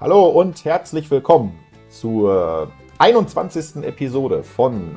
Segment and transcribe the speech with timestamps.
[0.00, 1.56] Hallo und herzlich willkommen
[1.88, 3.84] zur 21.
[3.84, 4.96] Episode von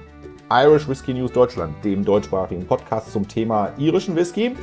[0.52, 4.56] Irish Whiskey News Deutschland, dem deutschsprachigen Podcast zum Thema irischen Whisky.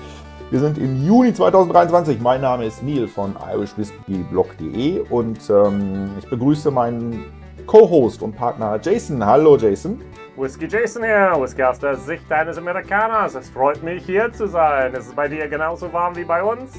[0.50, 2.20] Wir sind im Juni 2023.
[2.20, 7.26] Mein Name ist Neil von irishwhiskeyblog.de und ähm, ich begrüße meinen
[7.66, 9.24] Co-Host und Partner Jason.
[9.24, 10.02] Hallo Jason.
[10.36, 13.36] Whisky Jason hier, Whisky aus der Sicht eines Amerikaners.
[13.36, 14.94] Es freut mich hier zu sein.
[14.94, 16.72] Ist es bei dir genauso warm wie bei uns?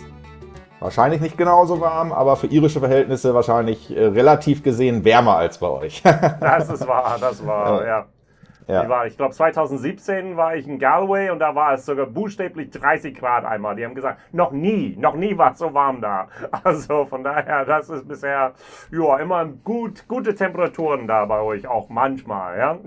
[0.80, 5.70] Wahrscheinlich nicht genauso warm, aber für irische Verhältnisse wahrscheinlich äh, relativ gesehen wärmer als bei
[5.70, 6.04] euch.
[6.40, 8.06] das ist wahr, das war, ja.
[8.68, 8.90] ja.
[8.90, 13.18] War, ich glaube, 2017 war ich in Galway und da war es sogar buchstäblich 30
[13.18, 13.78] Grad einmal.
[13.78, 16.28] Die haben gesagt, noch nie, noch nie war es so warm da.
[16.64, 18.52] Also von daher, das ist bisher
[18.92, 22.78] ja, immer gut, gute Temperaturen da bei euch, auch manchmal, ja.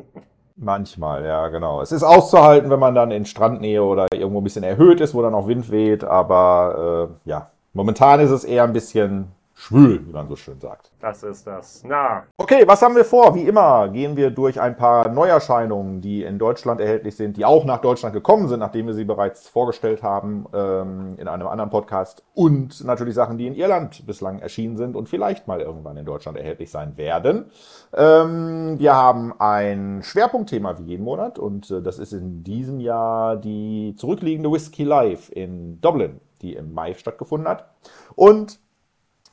[0.57, 1.81] Manchmal, ja, genau.
[1.81, 5.23] Es ist auszuhalten, wenn man dann in Strandnähe oder irgendwo ein bisschen erhöht ist, wo
[5.23, 10.13] dann auch Wind weht, aber äh, ja, Momentan ist es eher ein bisschen schwül, wie
[10.13, 10.93] man so schön sagt.
[11.01, 11.83] Das ist das.
[11.85, 12.25] Na.
[12.37, 13.35] Okay, was haben wir vor?
[13.35, 17.65] Wie immer gehen wir durch ein paar Neuerscheinungen, die in Deutschland erhältlich sind, die auch
[17.65, 22.23] nach Deutschland gekommen sind, nachdem wir sie bereits vorgestellt haben ähm, in einem anderen Podcast.
[22.35, 26.39] Und natürlich Sachen, die in Irland bislang erschienen sind und vielleicht mal irgendwann in Deutschland
[26.39, 27.47] erhältlich sein werden.
[27.93, 33.37] Ähm, wir haben ein Schwerpunktthema wie jeden Monat und äh, das ist in diesem Jahr
[33.37, 37.71] die zurückliegende Whisky Live in Dublin die im Mai stattgefunden hat.
[38.15, 38.61] Und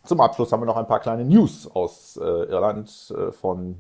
[0.04, 3.80] zum Abschluss haben wir noch ein paar kleine News aus äh, Irland äh, von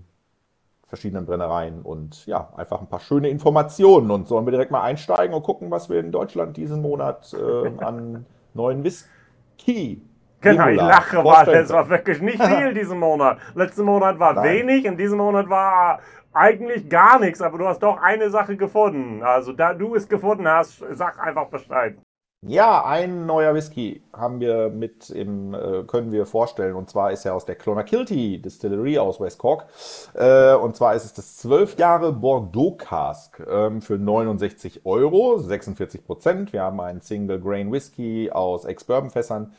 [0.88, 4.12] verschiedenen Brennereien und ja, einfach ein paar schöne Informationen.
[4.12, 7.84] Und sollen wir direkt mal einsteigen und gucken, was wir in Deutschland diesen Monat äh,
[7.84, 10.02] an neuen Whisky
[10.42, 13.40] Genau, ich lache, weil es war wirklich nicht viel diesen Monat.
[13.56, 14.44] Letzten Monat war Nein.
[14.44, 16.00] wenig, in diesem Monat war
[16.34, 19.24] eigentlich gar nichts, aber du hast doch eine Sache gefunden.
[19.24, 21.98] Also da du es gefunden hast, sag einfach Bescheid.
[22.48, 26.76] Ja, ein neuer Whisky haben wir mit im, äh, können wir vorstellen.
[26.76, 29.66] Und zwar ist er aus der Clonakilty Distillery aus West Cork.
[30.14, 36.06] Äh, und zwar ist es das 12 Jahre Bordeaux Cask ähm, für 69 Euro, 46
[36.06, 36.54] Prozent.
[36.54, 39.52] Wir haben einen Single Grain Whisky aus Ex-Bourbon-Fässern,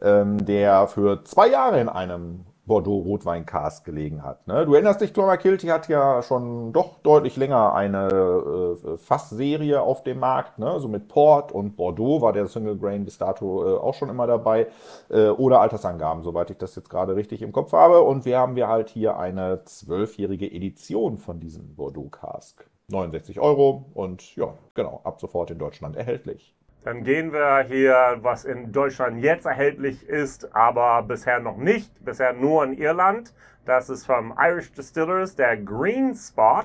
[0.00, 4.46] ähm, der für zwei Jahre in einem Bordeaux Rotwein-Cast gelegen hat.
[4.46, 4.64] Ne?
[4.64, 10.20] Du erinnerst dich, Clonakilty hat ja schon doch deutlich länger eine äh, Fassserie auf dem
[10.20, 10.60] Markt.
[10.60, 10.78] Ne?
[10.78, 14.28] So mit Port und Bordeaux war der Single Grain bis dato äh, auch schon immer
[14.28, 14.68] dabei.
[15.08, 18.02] Äh, oder Altersangaben, soweit ich das jetzt gerade richtig im Kopf habe.
[18.02, 22.70] Und wir haben wir halt hier eine zwölfjährige Edition von diesem Bordeaux Cask.
[22.86, 26.54] 69 Euro und ja, genau, ab sofort in Deutschland erhältlich.
[26.82, 32.32] Dann gehen wir hier, was in Deutschland jetzt erhältlich ist, aber bisher noch nicht, bisher
[32.32, 33.34] nur in Irland.
[33.66, 36.64] Das ist vom Irish Distillers, der Green Spot.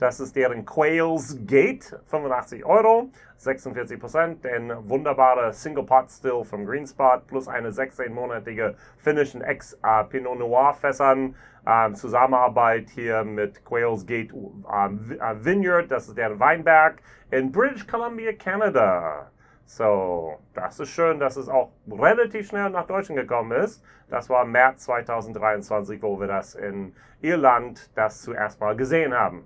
[0.00, 4.44] Das ist deren Quails Gate, 85 Euro, 46 Prozent.
[4.44, 10.40] Ein wunderbarer Single Pot Still vom Green Spot plus eine 16-monatige Finnish Ex uh, Pinot
[10.40, 11.36] Noir Fässern.
[11.64, 16.96] Ähm, Zusammenarbeit hier mit Quails Gate ähm, Vineyard, das ist deren Weinberg
[17.30, 19.30] in British Columbia, Canada.
[19.66, 23.82] So, das ist schön, dass es auch relativ schnell nach Deutschland gekommen ist.
[24.10, 29.44] Das war März 2023, wo wir das in Irland das zuerst mal gesehen haben.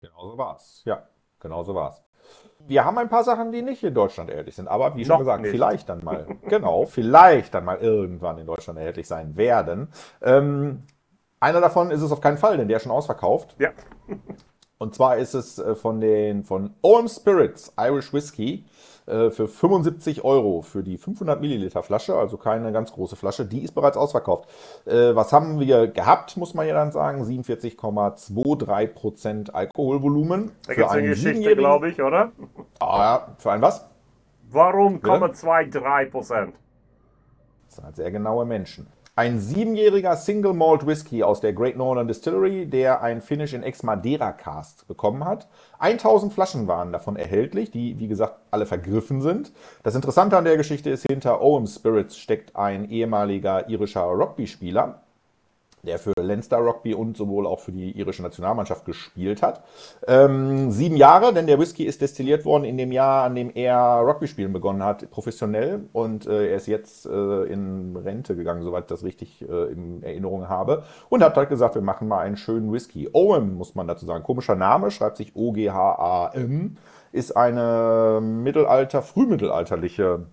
[0.00, 0.82] Genau so war's.
[0.86, 1.06] Ja,
[1.38, 2.02] genau so war's.
[2.66, 5.18] Wir haben ein paar Sachen, die nicht in Deutschland erhältlich sind, aber wie schon Noch
[5.20, 5.50] gesagt, nicht.
[5.50, 9.88] vielleicht dann mal, genau, vielleicht dann mal irgendwann in Deutschland erhältlich sein werden.
[10.22, 10.84] Ähm,
[11.38, 13.56] einer davon ist es auf keinen Fall, denn der ist schon ausverkauft.
[13.58, 13.70] Ja.
[14.78, 18.64] Und zwar ist es äh, von den von OM Spirits Irish Whiskey
[19.30, 23.72] für 75 Euro für die 500 Milliliter Flasche, also keine ganz große Flasche, die ist
[23.72, 24.48] bereits ausverkauft.
[24.86, 27.24] Äh, was haben wir gehabt, muss man ja dann sagen?
[27.24, 30.52] 47,23 Prozent Alkoholvolumen.
[30.66, 32.32] Da gibt es eine Geschichte, glaube ich, oder?
[32.78, 33.86] Ah, ja, für ein was?
[34.50, 36.54] Warum 0,23 Prozent?
[37.66, 38.86] Das sind halt sehr genaue Menschen.
[39.20, 43.82] Ein siebenjähriger Single Malt Whisky aus der Great Northern Distillery, der ein Finish in Ex
[43.82, 45.46] Madeira Cast bekommen hat.
[45.78, 49.52] 1000 Flaschen waren davon erhältlich, die wie gesagt alle vergriffen sind.
[49.82, 55.02] Das Interessante an der Geschichte ist, hinter Owen Spirits steckt ein ehemaliger irischer Rugby-Spieler,
[55.82, 59.62] der für Leinster Rugby und sowohl auch für die irische Nationalmannschaft gespielt hat.
[60.06, 64.02] Ähm, sieben Jahre, denn der Whisky ist destilliert worden in dem Jahr, an dem er
[64.04, 65.88] Rugby spielen begonnen hat, professionell.
[65.92, 70.02] Und äh, er ist jetzt äh, in Rente gegangen, soweit ich das richtig äh, in
[70.02, 70.84] Erinnerung habe.
[71.08, 73.08] Und hat halt gesagt, wir machen mal einen schönen Whisky.
[73.12, 74.24] Owen, muss man dazu sagen.
[74.24, 76.76] Komischer Name, schreibt sich O-G-H-A-M,
[77.12, 80.26] ist eine mittelalter, frühmittelalterliche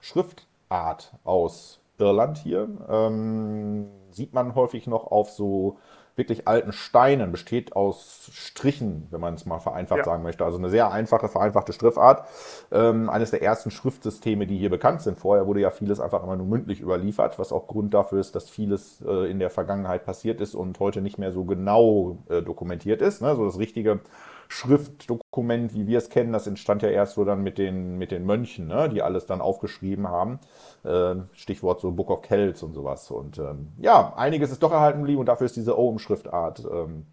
[0.00, 2.68] Schriftart aus Irland hier.
[2.88, 5.78] Ähm, sieht man häufig noch auf so
[6.16, 10.04] wirklich alten Steinen, besteht aus Strichen, wenn man es mal vereinfacht ja.
[10.04, 10.44] sagen möchte.
[10.44, 12.28] Also eine sehr einfache, vereinfachte Schriftart.
[12.70, 15.18] Ähm, eines der ersten Schriftsysteme, die hier bekannt sind.
[15.18, 18.48] Vorher wurde ja vieles einfach immer nur mündlich überliefert, was auch Grund dafür ist, dass
[18.48, 23.02] vieles äh, in der Vergangenheit passiert ist und heute nicht mehr so genau äh, dokumentiert
[23.02, 23.20] ist.
[23.20, 23.34] Ne?
[23.34, 24.00] So das richtige
[24.48, 28.24] Schriftdokument, wie wir es kennen, das entstand ja erst so dann mit den, mit den
[28.24, 30.38] Mönchen, ne, die alles dann aufgeschrieben haben.
[30.84, 33.10] Äh, Stichwort so Book of Kells und sowas.
[33.10, 37.06] Und ähm, ja, einiges ist doch erhalten geblieben und dafür ist diese Ohm-Schriftart ähm,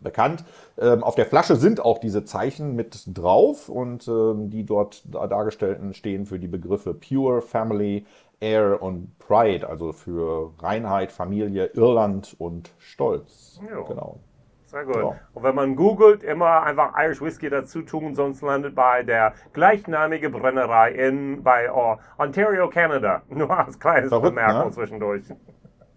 [0.00, 0.44] bekannt.
[0.78, 5.94] Ähm, auf der Flasche sind auch diese Zeichen mit drauf und ähm, die dort dargestellten
[5.94, 8.04] stehen für die Begriffe Pure, Family,
[8.40, 13.60] Air und Pride, also für Reinheit, Familie, Irland und Stolz.
[13.70, 13.84] Jo.
[13.84, 14.20] Genau.
[14.66, 14.96] Sehr gut.
[14.96, 15.16] Ja.
[15.32, 20.28] Und wenn man googelt, immer einfach Irish Whiskey dazu tun, sonst landet bei der gleichnamige
[20.28, 23.22] Brennerei in bei oh, Ontario, Canada.
[23.28, 24.72] Nur als kleines Verrückt, Bemerkung ne?
[24.72, 25.22] zwischendurch.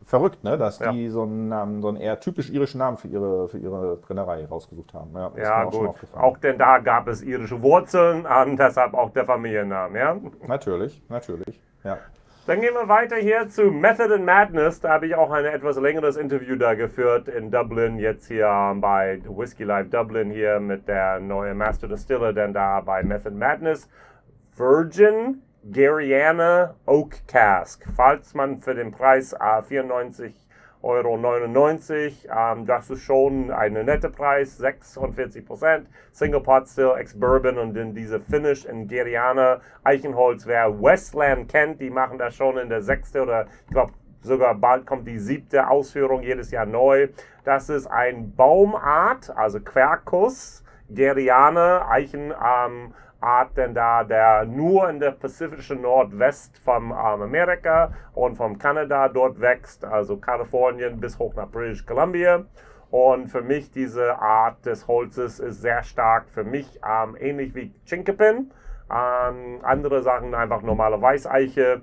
[0.05, 0.57] Verrückt, ne?
[0.57, 0.91] dass ja.
[0.91, 4.45] die so einen, Namen, so einen eher typisch irischen Namen für ihre, für ihre Brennerei
[4.45, 5.15] rausgesucht haben.
[5.15, 5.95] Ja, ja auch gut.
[6.15, 9.99] Auch denn da gab es irische Wurzeln, und deshalb auch der Familienname.
[9.99, 10.17] Ja?
[10.47, 11.59] Natürlich, natürlich.
[11.83, 11.97] Ja.
[12.49, 14.79] Dann gehen wir weiter hier zu Method and Madness.
[14.79, 19.21] Da habe ich auch ein etwas längeres Interview da geführt in Dublin, jetzt hier bei
[19.23, 23.87] Whiskey Live Dublin hier mit der neuen Master Distiller, denn da bei Method Madness
[24.55, 27.85] Virgin Gariana Oak Cask.
[27.95, 30.33] Falls man für den Preis äh, 94
[30.81, 31.17] Euro.
[31.17, 32.27] 99.
[32.35, 35.87] Ähm, das ist schon ein netter Preis, 46 Prozent.
[36.11, 40.45] Single Pot Still, Ex-Bourbon und dann diese Finish in Geriana Eichenholz.
[40.47, 44.85] Wer Westland kennt, die machen das schon in der sechste oder ich glaube sogar bald
[44.85, 47.09] kommt die siebte Ausführung jedes Jahr neu.
[47.43, 54.99] Das ist ein Baumart, also Quercus, Geriane, Eichen, ähm, Art denn da, der nur in
[54.99, 61.35] der pazifischen Nordwest vom ähm, Amerika und vom Kanada dort wächst, also Kalifornien bis hoch
[61.35, 62.45] nach British Columbia.
[62.91, 67.73] Und für mich diese Art des Holzes ist sehr stark für mich ähm, ähnlich wie
[67.85, 68.51] Chinkapin.
[68.91, 71.81] Ähm, andere Sachen einfach normale Weißeiche.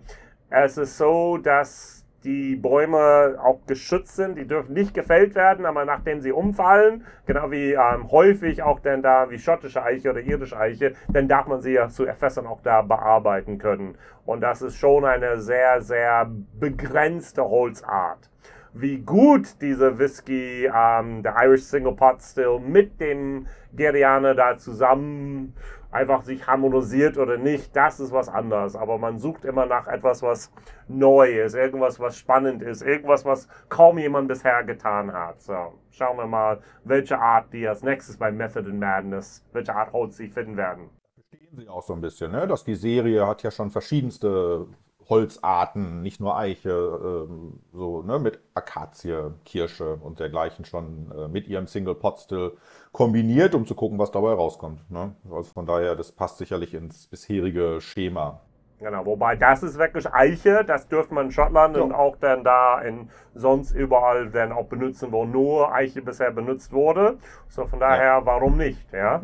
[0.50, 5.84] Es ist so, dass die Bäume auch geschützt sind, die dürfen nicht gefällt werden, aber
[5.84, 10.58] nachdem sie umfallen, genau wie ähm, häufig auch denn da wie schottische Eiche oder irische
[10.58, 13.96] Eiche, dann darf man sie ja zu Erfässern auch da bearbeiten können.
[14.24, 16.28] Und das ist schon eine sehr, sehr
[16.58, 18.28] begrenzte Holzart.
[18.74, 25.54] Wie gut diese Whisky, ähm, der Irish Single Pot Still mit dem Gerianer da zusammen
[25.96, 28.76] einfach sich harmonisiert oder nicht, das ist was anderes.
[28.76, 30.52] Aber man sucht immer nach etwas, was
[30.88, 35.40] neu ist, irgendwas, was spannend ist, irgendwas, was kaum jemand bisher getan hat.
[35.40, 39.92] So, schauen wir mal, welche Art die als nächstes bei Method in Madness, welche Art
[39.92, 40.90] Holz sie finden werden.
[41.14, 42.46] Verstehen Sie auch so ein bisschen, ne?
[42.46, 44.66] dass die Serie hat ja schon verschiedenste
[45.08, 51.46] Holzarten, nicht nur Eiche, ähm, so ne, mit Akazie, Kirsche und dergleichen schon äh, mit
[51.46, 52.52] ihrem Single Pot Still
[52.92, 54.90] kombiniert, um zu gucken, was dabei rauskommt.
[54.90, 55.14] Ne?
[55.30, 58.40] Also von daher, das passt sicherlich ins bisherige Schema.
[58.78, 61.82] Genau, wobei das ist wirklich Eiche, das dürfte man in Schottland ja.
[61.82, 66.72] und auch dann da in sonst überall dann auch benutzen, wo nur Eiche bisher benutzt
[66.72, 67.16] wurde.
[67.48, 68.26] So von daher, ja.
[68.26, 69.22] warum nicht, ja?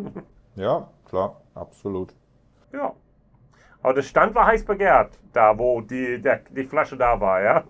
[0.54, 2.14] Ja, klar, absolut.
[2.72, 2.94] Ja.
[3.82, 7.64] Aber der Stand war heiß begehrt, da wo die, der, die Flasche da war, ja.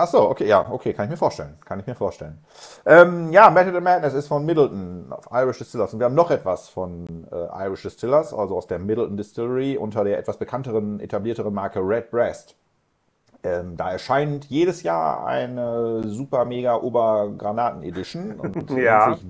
[0.00, 1.56] Ach so, okay, ja, okay, kann ich mir vorstellen.
[1.64, 2.38] Kann ich mir vorstellen.
[2.86, 5.92] Ähm, ja, Method of Madness ist von Middleton auf Irish Distillers.
[5.92, 10.04] Und wir haben noch etwas von äh, Irish Distillers, also aus der Middleton Distillery unter
[10.04, 12.54] der etwas bekannteren, etablierteren Marke Red Breast.
[13.42, 19.14] Ähm, da erscheint jedes Jahr eine super mega Obergranaten Edition und ja.
[19.14, 19.26] sich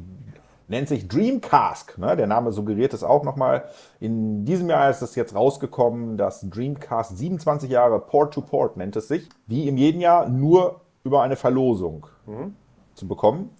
[0.68, 1.98] nennt sich Dreamcast.
[1.98, 2.16] Ne?
[2.16, 3.64] Der Name suggeriert es auch nochmal.
[4.00, 8.94] In diesem Jahr ist es jetzt rausgekommen, dass Dreamcast 27 Jahre Port to Port nennt
[8.96, 12.54] es sich, wie im jeden Jahr nur über eine Verlosung mhm.
[12.94, 13.50] zu bekommen.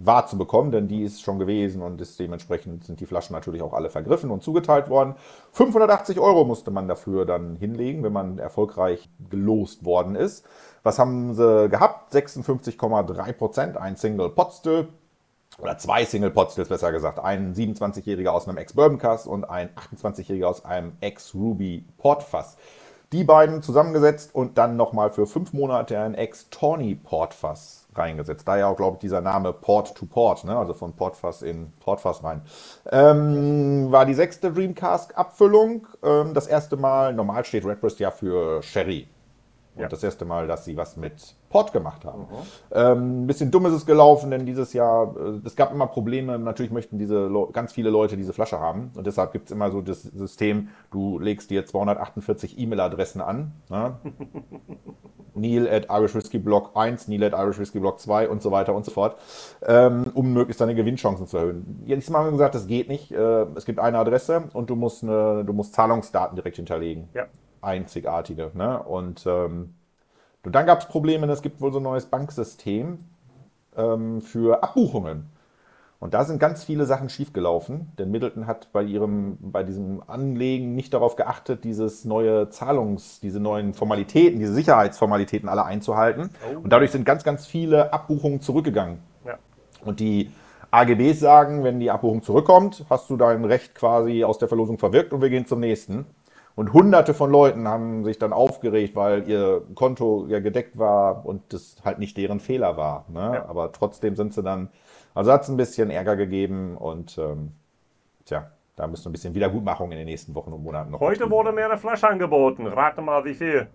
[0.00, 3.62] War zu bekommen, denn die ist schon gewesen und ist dementsprechend sind die Flaschen natürlich
[3.62, 5.16] auch alle vergriffen und zugeteilt worden.
[5.52, 10.46] 580 Euro musste man dafür dann hinlegen, wenn man erfolgreich gelost worden ist.
[10.84, 12.14] Was haben sie gehabt?
[12.14, 14.88] 56,3 Prozent, ein Single Potstill
[15.60, 20.64] oder zwei Single Potstills besser gesagt, ein 27-Jähriger aus einem Ex-Bourbon-Cask und ein 28-Jähriger aus
[20.64, 22.56] einem Ex-Ruby Portfass.
[23.12, 28.46] Die beiden zusammengesetzt und dann nochmal für fünf Monate ein Ex-Tawny Portfass reingesetzt.
[28.46, 30.56] Daher auch, glaube ich, dieser Name Port to Port, ne?
[30.56, 32.42] also von Portfass in Portfass rein.
[32.92, 35.86] Ähm, war die sechste Dreamcast-Abfüllung.
[36.02, 39.08] Ähm, das erste Mal, normal steht Redbreast ja für Sherry.
[39.78, 39.88] Und Ja.
[39.88, 42.26] das erste Mal, dass sie was mit Port gemacht haben.
[42.72, 46.38] Ähm, ein bisschen dumm ist es gelaufen, denn dieses Jahr, äh, es gab immer Probleme.
[46.38, 48.90] Natürlich möchten diese Leu- ganz viele Leute diese Flasche haben.
[48.96, 53.52] Und deshalb gibt es immer so das System, du legst dir 248 E-Mail-Adressen an.
[53.70, 53.94] Ne?
[55.34, 58.74] Neil at Irish Whiskey Blog 1, Neil at Irish Whiskey Blog 2 und so weiter
[58.74, 59.16] und so fort,
[59.64, 61.82] ähm, um möglichst deine Gewinnchancen zu erhöhen.
[61.86, 63.12] Jetzt haben wir gesagt, das geht nicht.
[63.12, 67.08] Äh, es gibt eine Adresse und du musst, eine, du musst Zahlungsdaten direkt hinterlegen.
[67.14, 67.26] Ja.
[67.60, 68.50] Einzigartige.
[68.54, 68.82] Ne?
[68.82, 69.74] Und, ähm,
[70.44, 72.98] und dann gab es Probleme, es gibt wohl so ein neues Banksystem
[73.76, 75.30] ähm, für Abbuchungen.
[76.00, 80.76] Und da sind ganz viele Sachen schiefgelaufen, denn Middleton hat bei ihrem, bei diesem Anlegen
[80.76, 86.30] nicht darauf geachtet, dieses neue Zahlungs, diese neuen Formalitäten, diese Sicherheitsformalitäten alle einzuhalten.
[86.54, 86.58] Oh.
[86.58, 89.00] Und dadurch sind ganz, ganz viele Abbuchungen zurückgegangen.
[89.26, 89.38] Ja.
[89.84, 90.30] Und die
[90.70, 95.12] AGBs sagen, wenn die Abbuchung zurückkommt, hast du dein Recht quasi aus der Verlosung verwirkt
[95.12, 96.06] und wir gehen zum nächsten.
[96.58, 101.52] Und hunderte von Leuten haben sich dann aufgeregt, weil ihr Konto ja gedeckt war und
[101.52, 103.04] das halt nicht deren Fehler war.
[103.06, 103.34] Ne?
[103.34, 103.48] Ja.
[103.48, 104.68] Aber trotzdem sind sie dann,
[105.14, 107.52] also hat es ein bisschen Ärger gegeben und ähm,
[108.24, 110.98] tja, da müssen wir ein bisschen Wiedergutmachung in den nächsten Wochen und Monaten noch.
[110.98, 112.66] Heute wurde mir eine Flasche angeboten.
[112.66, 113.68] Rate mal, wie viel.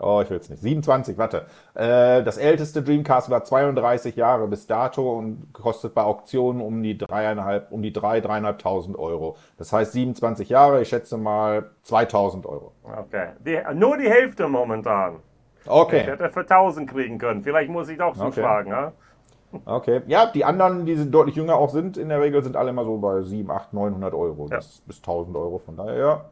[0.00, 0.60] Oh, ich will es nicht.
[0.60, 1.46] 27, warte.
[1.74, 6.98] Äh, das älteste Dreamcast war 32 Jahre bis dato und kostet bei Auktionen um die
[6.98, 9.36] dreieinhalb, um die drei, dreieinhalbtausend Euro.
[9.56, 12.72] Das heißt 27 Jahre, ich schätze mal 2000 Euro.
[12.82, 13.28] Okay.
[13.46, 15.16] Die, nur die Hälfte momentan.
[15.64, 17.42] Ich Okay, hätte für 1000 kriegen können.
[17.42, 18.30] Vielleicht muss ich doch Okay.
[18.32, 18.70] zuschlagen.
[18.72, 18.92] Ja?
[19.64, 20.02] okay.
[20.08, 22.84] Ja, die anderen, die sind deutlich jünger auch sind, in der Regel sind alle immer
[22.84, 24.56] so bei 7, 8, 900 Euro Ja.
[24.56, 25.58] bis, bis 1000 Euro.
[25.60, 26.24] Von daher, ja.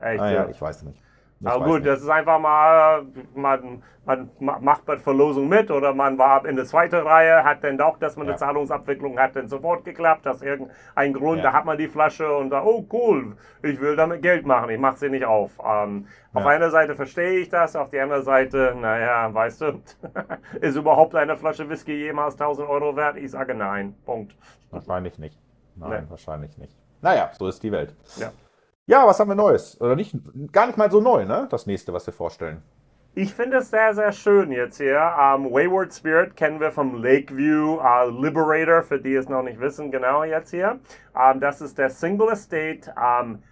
[0.00, 0.44] Echt, Naja, ja.
[0.46, 1.00] Ah, ich weiß nicht.
[1.40, 1.86] Ich Aber gut, nicht.
[1.86, 6.54] das ist einfach mal, man, man ma- macht bei Verlosung mit oder man war in
[6.54, 8.36] der zweiten Reihe, hat dann doch, dass man eine Ja.
[8.36, 11.44] Zahlungsabwicklung hat, dann sofort geklappt, aus irgendein Grund, Ja.
[11.44, 14.78] da hat man die Flasche und da, oh cool, ich will damit Geld machen, ich
[14.78, 15.52] mache sie nicht auf.
[15.64, 16.50] Ähm, Auf Ja.
[16.50, 19.80] einer Seite verstehe ich das, auf der anderen Seite, naja, weißt du,
[20.60, 23.16] ist überhaupt eine Flasche Whisky jemals 1000 Euro wert?
[23.16, 24.36] Ich sage nein, Punkt.
[24.70, 25.38] Wahrscheinlich nicht.
[25.74, 26.10] Nein, Nee.
[26.10, 26.76] wahrscheinlich nicht.
[27.00, 27.96] Naja, so ist die Welt.
[28.16, 28.30] Ja.
[28.86, 29.80] Ja, was haben wir Neues?
[29.80, 30.14] Oder nicht?
[30.52, 31.46] Gar nicht mal so neu, ne?
[31.50, 32.62] Das nächste, was wir vorstellen.
[33.14, 34.96] Ich finde es sehr, sehr schön jetzt hier.
[34.98, 39.90] Ähm, Wayward Spirit kennen wir vom Lakeview äh, Liberator, für die es noch nicht wissen,
[39.90, 40.78] genau jetzt hier.
[41.16, 43.42] Ähm, das ist der Single Estate ähm,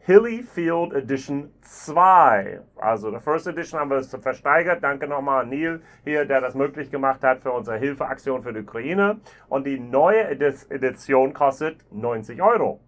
[0.00, 2.60] Hilly Field Edition 2.
[2.76, 4.82] Also der First Edition haben wir es versteigert.
[4.82, 8.60] Danke nochmal an Neil hier, der das möglich gemacht hat für unsere Hilfeaktion für die
[8.60, 9.20] Ukraine.
[9.48, 12.80] Und die neue Edi- Edition kostet 90 Euro.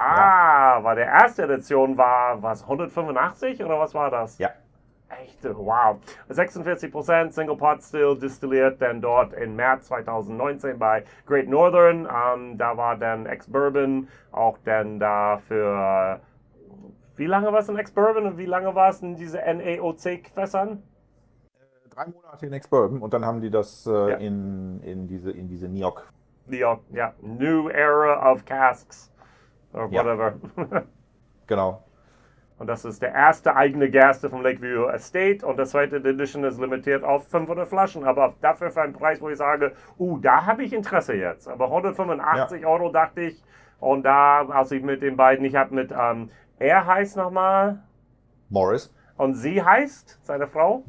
[0.00, 4.38] Ah, weil der erste Edition war, was, 185 oder was war das?
[4.38, 4.50] Ja.
[5.22, 5.98] Echt, wow.
[6.28, 12.08] 46% Single Pot Still distilliert dann dort im März 2019 bei Great Northern.
[12.08, 16.20] Ähm, da war dann Ex-Bourbon auch dann da für,
[17.16, 20.82] wie lange war es in Ex-Bourbon und wie lange war es in diese NAOC-Fässern?
[21.90, 24.16] Drei Monate in Ex-Bourbon und dann haben die das äh, Ja.
[24.16, 26.12] in, in diese, in diese Niok.
[26.48, 29.12] Ja, ja, New Era of Casks.
[29.74, 30.04] Or Ja.
[30.04, 30.34] whatever.
[31.46, 31.82] Genau.
[32.58, 36.58] Und das ist der erste eigene Gerste vom Lakeview Estate und der zweite Edition ist
[36.60, 40.62] limitiert auf 500 Flaschen, aber dafür für einen Preis, wo ich sage, uh, da habe
[40.62, 41.48] ich Interesse jetzt.
[41.48, 43.42] Aber 185 Euro dachte ich
[43.80, 47.82] und da, als ich mit den beiden, ich habe mit, ähm, er heißt nochmal
[48.48, 48.94] Morris.
[49.16, 50.84] und sie heißt, seine Frau?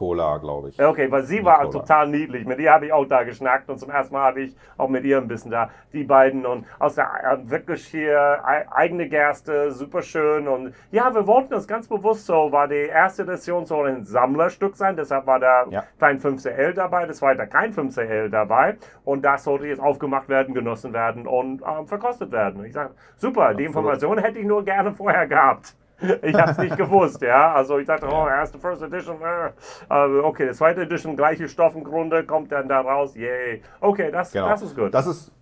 [0.00, 0.80] Nicola, glaube ich.
[0.80, 2.46] Okay, weil sie war total niedlich.
[2.46, 5.04] Mit ihr habe ich auch da geschnackt und zum ersten Mal habe ich auch mit
[5.04, 9.72] ihr ein bisschen da, die beiden und aus der äh, wirklich hier ei- eigene Gerste,
[9.72, 13.88] super schön und ja, wir wollten das ganz bewusst so, war die erste Edition soll
[13.88, 15.84] ein Sammlerstück sein, deshalb war da Ja.
[15.98, 20.92] kein 5CL dabei, das zweite kein 5CL dabei und das sollte jetzt aufgemacht werden, genossen
[20.92, 22.64] werden und ähm, verkostet werden.
[22.64, 23.66] Ich sage, super, die Absolut.
[23.66, 25.74] Information hätte ich nur gerne vorher gehabt.
[26.22, 27.52] Ich habe es nicht gewusst, ja.
[27.52, 29.50] Also ich dachte, oh, erste First Edition, äh.
[29.88, 33.62] Aber okay, die zweite Edition, gleiche Stoff im Grunde, kommt dann da raus, yay.
[33.80, 34.48] Okay, das, Genau.
[34.48, 34.94] das ist gut.
[34.94, 35.32] Das ist,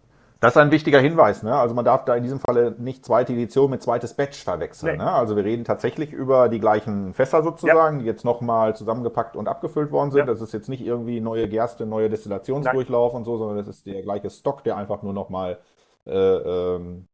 [0.41, 1.43] das ist ein wichtiger Hinweis.
[1.43, 1.53] Ne?
[1.55, 4.99] Also man darf da in diesem Falle nicht zweite Edition mit zweites Batch verwechseln.
[4.99, 5.05] Nee.
[5.05, 5.11] Ne?
[5.11, 9.91] Also wir reden tatsächlich über die gleichen Fässer sozusagen, die jetzt nochmal zusammengepackt und abgefüllt
[9.91, 10.21] worden sind.
[10.21, 10.27] Ja.
[10.27, 14.01] Das ist jetzt nicht irgendwie neue Gerste, neue Destillationsdurchlauf und so, sondern das ist der
[14.03, 15.59] gleiche Stock, der einfach nur nochmal
[16.07, 17.08] äh, ähm,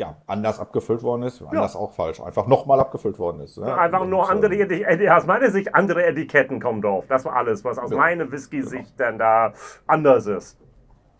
[0.00, 1.42] ja, anders abgefüllt worden ist.
[1.42, 2.20] Anders auch falsch.
[2.20, 3.58] Einfach nochmal abgefüllt worden ist.
[3.58, 3.76] Ne?
[3.76, 7.04] Einfach Und, nur andere Etiketten, aus meiner Sicht andere Etiketten kommen drauf.
[7.06, 7.98] Das war alles, was aus Ja.
[7.98, 9.52] meiner Whisky-Sicht dann da
[9.86, 10.58] anders ist.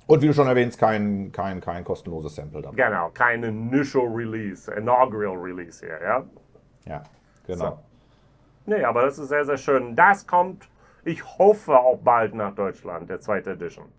[0.07, 2.75] Und wie du schon erwähnst, kein, kein, kein kostenloses Sample dabei.
[2.75, 6.25] Genau, kein Initial Release, Inaugural Release hier, ja.
[6.87, 7.03] Ja,
[7.47, 7.65] genau.
[7.65, 7.79] So.
[8.65, 9.95] Nee, aber das ist sehr, sehr schön.
[9.95, 10.69] Das kommt,
[11.05, 13.93] ich hoffe, auch bald nach Deutschland, der zweite Edition.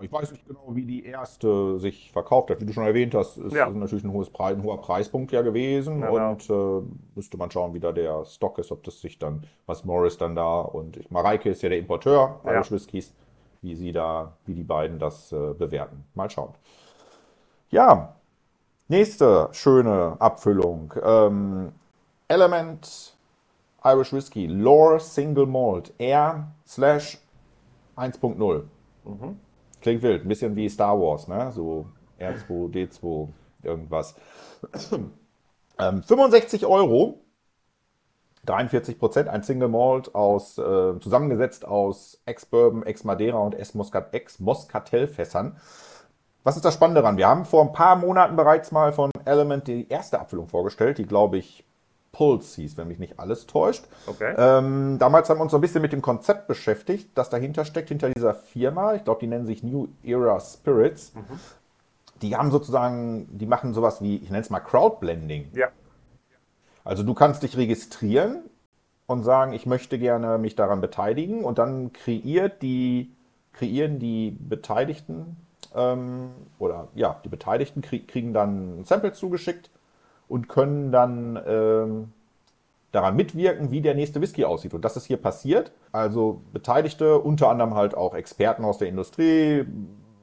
[0.00, 2.60] Ich weiß nicht genau, wie die erste sich verkauft hat.
[2.60, 3.68] Wie du schon erwähnt hast, ist Ja.
[3.70, 6.00] natürlich ein, Preis, ein hoher Preispunkt ja gewesen.
[6.00, 6.30] Genau.
[6.30, 9.84] Und äh, müsste man schauen, wie da der Stock ist, ob das sich dann, was
[9.84, 12.52] Morris dann da und ich, Mareike ist ja der Importeur Ja.
[12.54, 13.14] Irish Whiskys,
[13.62, 16.04] wie sie da, wie die beiden das äh, bewerten.
[16.14, 16.54] Mal schauen.
[17.70, 18.14] Ja,
[18.88, 20.92] nächste schöne Abfüllung.
[21.02, 21.72] Ähm,
[22.28, 23.16] Element
[23.84, 27.18] Irish Whiskey, Lore Single Malt, R slash
[27.96, 28.62] 1.0.
[29.84, 31.52] Klingt wild, ein bisschen wie Star Wars, ne?
[31.52, 31.84] So
[32.18, 33.28] R2, D2,
[33.62, 34.14] irgendwas.
[35.78, 37.20] ähm, 65 Euro,
[38.46, 45.58] 43 Prozent, ein Single Malt aus, äh, zusammengesetzt aus Ex-Bourbon, Ex-Madeira und Ex-Moscat- Ex-Moscatel-Fässern.
[46.44, 47.18] Was ist das Spannende daran?
[47.18, 51.06] Wir haben vor ein paar Monaten bereits mal von Element die erste Abfüllung vorgestellt, die
[51.06, 51.62] glaube ich
[52.14, 53.84] Pulse hieß, wenn mich nicht alles täuscht.
[54.06, 54.34] Okay.
[54.38, 57.90] Ähm, damals haben wir uns so ein bisschen mit dem Konzept beschäftigt, das dahinter steckt,
[57.90, 58.94] hinter dieser Firma.
[58.94, 61.12] Ich glaube, die nennen sich New Era Spirits.
[62.22, 65.50] Die haben sozusagen, die machen sowas wie, ich nenne es mal Crowdblending.
[65.54, 65.68] Ja.
[66.84, 68.44] Also du kannst dich registrieren
[69.06, 73.10] und sagen, ich möchte gerne mich daran beteiligen und dann kreiert die,
[73.52, 75.36] kreieren die Beteiligten
[75.74, 79.70] ähm, oder ja, die Beteiligten krieg, kriegen dann Samples zugeschickt
[80.28, 82.12] und können dann ähm,
[82.92, 84.74] daran mitwirken, wie der nächste Whisky aussieht.
[84.74, 85.72] Und das ist hier passiert.
[85.92, 89.66] Also Beteiligte, unter anderem halt auch Experten aus der Industrie,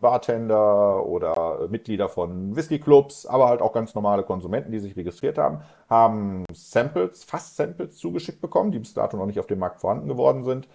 [0.02, 5.60] Bartender oder Mitglieder von Whiskyclubs, aber halt auch ganz normale Konsumenten, die sich registriert haben,
[5.90, 10.08] haben Samples, fast Samples zugeschickt bekommen, die bis dato noch nicht auf dem Markt vorhanden
[10.08, 10.68] geworden sind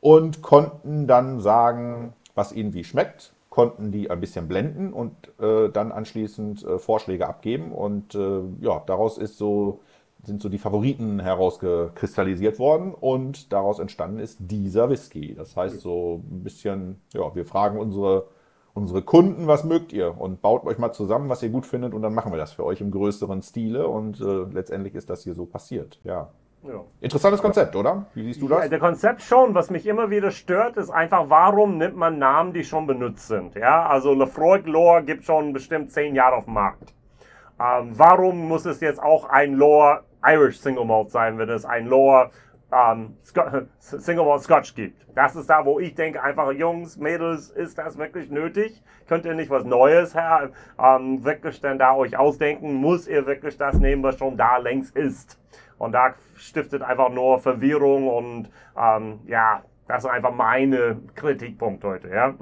[0.00, 5.68] und konnten dann sagen, was ihnen wie schmeckt, konnten die ein bisschen blenden und äh,
[5.68, 9.78] dann anschließend äh, Vorschläge abgeben und äh, ja, daraus ist so
[10.24, 15.36] sind so die Favoriten herausgekristallisiert worden und daraus entstanden ist dieser Whisky.
[15.36, 18.26] Das heißt so ein bisschen, ja, wir fragen unsere,
[18.72, 20.20] unsere Kunden, was mögt ihr?
[20.20, 22.64] Und baut euch mal zusammen, was ihr gut findet und dann machen wir das für
[22.64, 26.00] euch im größeren Stile und äh, letztendlich ist das hier so passiert.
[26.02, 26.32] Ja.
[26.64, 26.80] Ja.
[27.00, 28.06] Interessantes Konzept, oder?
[28.14, 28.70] Wie siehst du Ja, das?
[28.70, 29.54] der Konzept schon.
[29.54, 33.54] Was mich immer wieder stört, ist einfach, warum nimmt man Namen, die schon benutzt sind?
[33.54, 36.94] Ja, also Lefroy Lore gibt schon bestimmt zehn Jahre auf dem Markt.
[37.60, 41.86] Ähm, warum muss es jetzt auch ein Lore Irish Single Malt sein, wenn es ein
[41.86, 42.30] Lore
[42.74, 43.16] ähm,
[43.78, 45.06] Single Malt Scotch gibt?
[45.14, 48.82] Das ist da, wo ich denke, einfach Jungs, Mädels, ist das wirklich nötig?
[49.06, 52.74] Könnt ihr nicht was Neues her, ähm, wirklich denn da euch ausdenken?
[52.74, 55.38] Muss ihr wirklich das nehmen, was schon da längst ist?
[55.78, 62.08] Und da stiftet einfach nur Verwirrung und ähm, ja, das ist einfach meine Kritikpunkt heute,
[62.08, 62.34] ja.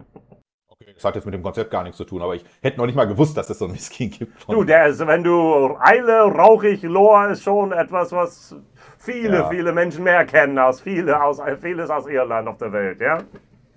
[1.02, 2.94] Das hat jetzt mit dem Konzept gar nichts zu tun, aber ich hätte noch nicht
[2.94, 4.48] mal gewusst, dass es so ein Whisky gibt.
[4.48, 8.54] Du, der ist, wenn du Eile, rauchig, Lor ist schon etwas, was
[8.98, 9.48] viele, Ja.
[9.48, 13.18] viele Menschen mehr kennen als viele aus, vieles aus Irland auf der Welt, ja.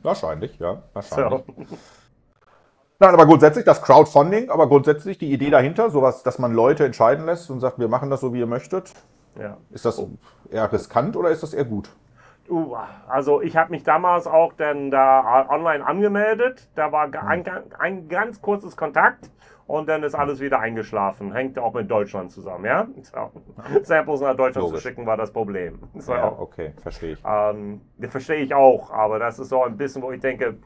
[0.03, 0.73] Wahrscheinlich, ja.
[0.75, 0.81] So.
[0.93, 1.43] Wahrscheinlich.
[2.99, 7.25] Nein, aber grundsätzlich das Crowdfunding, aber grundsätzlich die Idee dahinter, sowas, dass man Leute entscheiden
[7.25, 8.93] lässt und sagt, wir machen das so, wie ihr möchtet.
[9.39, 9.57] Ja.
[9.71, 9.99] Ist das
[10.51, 11.89] eher riskant oder ist das eher gut?
[12.47, 12.77] Du,
[13.08, 16.69] also ich habe mich damals auch dann da online angemeldet.
[16.75, 17.43] Da war ein,
[17.79, 19.31] ein ganz kurzes Kontakt
[19.65, 21.34] und dann ist alles wieder eingeschlafen.
[21.34, 22.88] Hängt auch mit Deutschland zusammen, ja?
[23.01, 23.31] So.
[23.81, 24.84] Samples nach Deutschland Logisch.
[24.84, 25.79] zu schicken war das Problem.
[25.95, 26.13] So.
[26.13, 27.23] Ja, okay, verstehe ich.
[27.25, 30.58] Ähm, verstehe ich auch, aber das ist so ein bisschen, wo ich denke,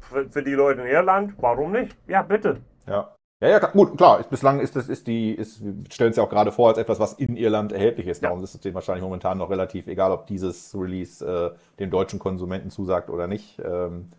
[0.00, 1.96] für, für die Leute in Irland, warum nicht?
[2.08, 2.60] Ja, bitte.
[2.86, 3.17] Ja.
[3.40, 4.18] Ja, ja, gut, klar.
[4.18, 6.98] Ist, bislang ist das, ist die, ist, stellen es ja auch gerade vor als etwas,
[6.98, 8.22] was in Irland erhältlich ist.
[8.22, 8.30] Ja.
[8.30, 12.70] Darum ist es wahrscheinlich momentan noch relativ egal, ob dieses Release äh, dem deutschen Konsumenten
[12.70, 13.60] zusagt oder nicht.
[13.64, 14.10] Ähm,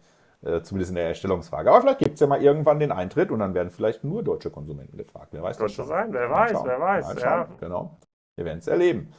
[0.42, 1.70] äh, zumindest in der Erstellungsfrage.
[1.70, 4.50] Aber vielleicht gibt es ja mal irgendwann den Eintritt und dann werden vielleicht nur deutsche
[4.50, 5.30] Konsumenten gefragt.
[5.32, 5.86] Wer weiß das schon.
[5.86, 6.66] sein, wer weiß, schauen.
[6.66, 7.48] wer weiß, ja.
[7.60, 7.98] Genau.
[8.36, 9.12] Wir werden es erleben.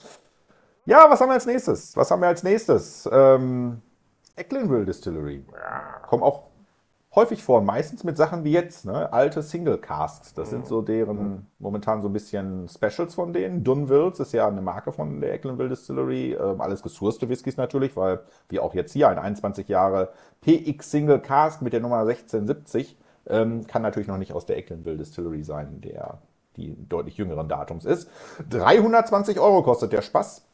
[0.86, 1.94] Ja, was haben wir als nächstes?
[1.94, 3.08] Was haben wir als nächstes?
[3.12, 3.82] Ähm,
[4.34, 5.44] Ecklinville Distillery.
[6.06, 6.49] Kommen auch
[7.14, 9.12] häufig vor, meistens mit Sachen wie jetzt, ne?
[9.12, 10.32] alte Single Casks.
[10.34, 13.64] Das sind so deren momentan so ein bisschen Specials von denen.
[13.64, 16.34] Dunvilles ist ja eine Marke von der Ecklinville Distillery.
[16.34, 21.20] Ähm, alles gesourcete Whiskys natürlich, weil wie auch jetzt hier ein 21 Jahre PX Single
[21.20, 22.96] Cask mit der Nummer 1670
[23.26, 26.18] ähm, kann natürlich noch nicht aus der Ecklinville Distillery sein, der
[26.56, 28.08] die deutlich jüngeren Datums ist.
[28.50, 30.44] 320 Euro kostet der Spaß.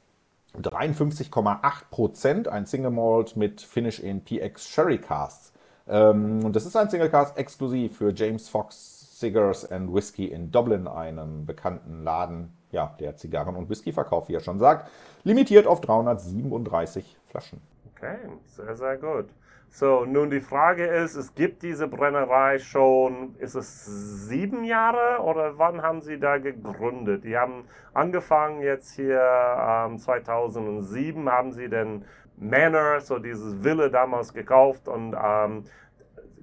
[0.61, 5.53] 53,8 Prozent, ein Single Malt mit Finish in PX Sherry Casks.
[5.89, 10.51] Ähm, und das ist ein Single Cask exklusiv für James Fox Cigars and Whisky in
[10.51, 14.91] Dublin, einem bekannten Laden, ja, der Zigarren und Whisky verkauft, wie er schon sagt.
[15.25, 17.61] Limitiert auf 337 Flaschen.
[17.95, 19.27] Okay, sehr, sehr gut.
[19.71, 23.85] So, nun die Frage ist, es gibt diese Brennerei schon, ist es
[24.29, 27.25] sieben Jahre oder wann haben Sie da gegründet?
[27.25, 32.05] Die haben angefangen jetzt hier ähm, 2007, haben Sie den
[32.37, 35.65] Manor, so dieses Villa damals gekauft und ähm,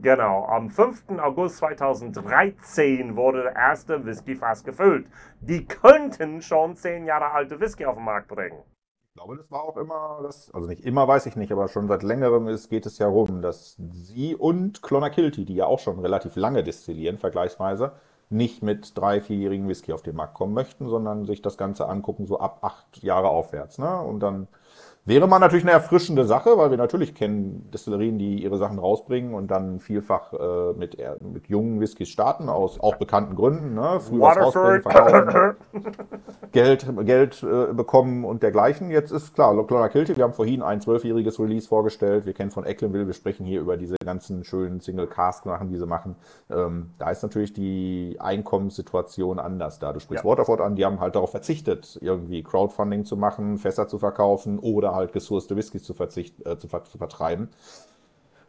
[0.04, 1.18] Genau, am 5.
[1.20, 5.08] August 2013 wurde der erste Whisky-Fass gefüllt.
[5.40, 8.64] Die könnten schon zehn Jahre alte Whisky auf den Markt bringen.
[9.08, 11.88] Ich glaube, das war auch immer, das, also nicht immer weiß ich nicht, aber schon
[11.88, 16.00] seit längerem ist, geht es ja rum, dass sie und Clonakilty, die ja auch schon
[16.00, 17.94] relativ lange destillieren, vergleichsweise,
[18.30, 22.26] nicht mit drei, vierjährigen Whisky auf den Markt kommen möchten, sondern sich das Ganze angucken,
[22.26, 23.78] so ab acht Jahre aufwärts.
[23.78, 24.02] Ne?
[24.02, 24.48] Und dann
[25.06, 29.34] Wäre mal natürlich eine erfrischende Sache, weil wir natürlich kennen Destillerien, die ihre Sachen rausbringen
[29.34, 33.74] und dann vielfach äh, mit, mit jungen Whiskys starten, aus auch bekannten Gründen.
[33.74, 34.00] Ne?
[34.00, 35.56] Früh was rausbringen, verkaufen,
[36.54, 38.92] Geld, Geld äh, bekommen und dergleichen.
[38.92, 42.26] Jetzt ist klar, Clonakilty, wir haben vorhin ein zwölfjähriges Release vorgestellt.
[42.26, 46.16] Wir kennen von Ecklenville, wir sprechen hier über diese ganzen schönen Single-Cask-Sachen, die sie machen.
[46.50, 49.92] Ähm, da ist natürlich die Einkommenssituation anders da.
[49.92, 50.30] Du sprichst ja.
[50.30, 54.93] Waterford an, die haben halt darauf verzichtet, irgendwie Crowdfunding zu machen, Fässer zu verkaufen oder
[54.94, 57.50] halt gesourcete Whiskys zu, verzicht, äh, zu, ver zu vertreiben.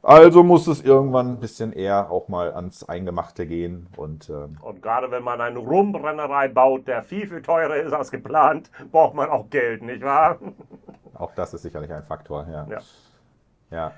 [0.05, 3.87] Also muss es irgendwann ein bisschen eher auch mal ans Eingemachte gehen.
[3.97, 8.11] Und, ähm, und gerade wenn man eine Rumbrennerei baut, der viel, viel teurer ist als
[8.11, 10.39] geplant, braucht man auch Geld, nicht wahr?
[11.15, 12.67] Auch das ist sicherlich ein Faktor, ja.
[12.69, 12.79] Ja.
[13.71, 13.93] ja.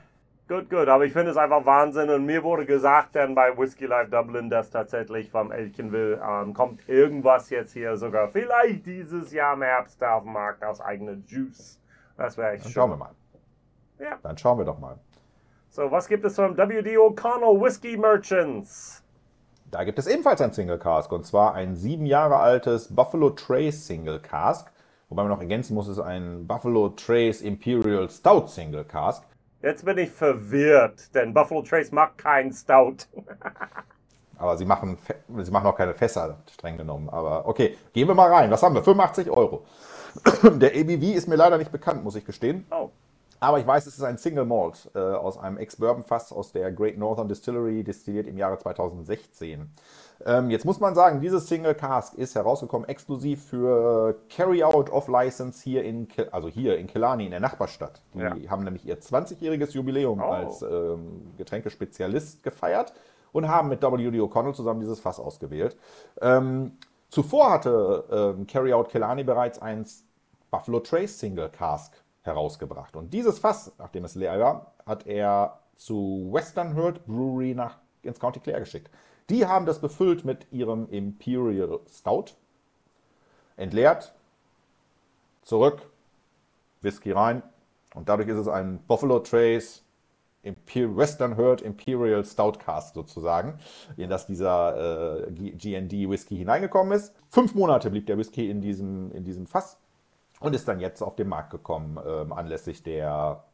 [0.48, 3.86] Gut, gut, aber ich finde es einfach Wahnsinn und mir wurde gesagt dann bei Whiskey
[3.86, 9.54] Life Dublin, dass tatsächlich vom Elchenville ähm, kommt irgendwas jetzt hier sogar vielleicht dieses Jahr
[9.54, 11.80] im Herbst auf den Markt aus eigener Juice.
[12.16, 12.80] Das wäre echt Dann schön.
[12.80, 13.10] schauen wir mal.
[13.98, 14.18] Ja.
[14.22, 14.98] Dann schauen wir doch mal.
[15.70, 19.02] So, was gibt es vom WD O'Connell Whiskey Merchants?
[19.70, 23.86] Da gibt es ebenfalls ein Single Cask und zwar ein sieben Jahre altes Buffalo Trace
[23.86, 24.70] Single Cask.
[25.08, 29.24] Wobei man noch ergänzen muss, es ist ein Buffalo Trace Imperial Stout Single Cask.
[29.62, 32.96] Jetzt bin ich verwirrt, denn Buffalo Trace macht keinen Stout.
[34.38, 34.98] Aber sie machen,
[35.38, 37.08] sie machen auch keine Fässer, streng genommen.
[37.08, 38.50] Aber okay, gehen wir mal rein.
[38.50, 38.84] Was haben wir?
[38.84, 39.64] 85 Euro.
[40.42, 42.66] Der ABV ist mir leider nicht bekannt, muss ich gestehen.
[42.70, 42.90] Oh.
[43.40, 46.96] Aber ich weiß, es ist ein Single Malt äh, aus einem Ex-Bourbon-Fass aus der Great
[46.96, 49.70] Northern Distillery, destilliert im Jahre 2016.
[50.24, 55.62] Ähm, jetzt muss man sagen, dieses Single Cask ist herausgekommen exklusiv für Carry-Out of License
[55.62, 58.00] hier in, also hier in Killarney, in der Nachbarstadt.
[58.14, 58.50] Die ja.
[58.50, 60.30] haben nämlich ihr 20-jähriges Jubiläum oh.
[60.30, 62.94] als ähm, Getränkespezialist gefeiert
[63.32, 64.18] und haben mit W.D.
[64.18, 65.76] O'Connell zusammen dieses Fass ausgewählt.
[66.22, 66.78] Ähm,
[67.10, 69.84] zuvor hatte ähm, Carry-Out Killarney bereits ein
[70.50, 72.96] Buffalo Trace Single Cask herausgebracht.
[72.96, 78.18] Und dieses Fass, nachdem es leer war, hat er zu Western Herd Brewery nach, ins
[78.20, 78.90] County Clare geschickt.
[79.30, 82.32] Die haben das befüllt mit ihrem Imperial Stout,
[83.56, 84.14] entleert,
[85.42, 85.82] zurück,
[86.80, 87.42] Whisky rein
[87.94, 89.82] und dadurch ist es ein Buffalo Trace
[90.74, 93.58] Western Herd Imperial Stout Cast sozusagen,
[93.96, 97.12] in das dieser äh, GND Whisky hineingekommen ist.
[97.30, 99.76] Fünf Monate blieb der Whisky in diesem, in diesem Fass
[100.40, 103.44] und ist dann jetzt auf den Markt gekommen äh, anlässlich der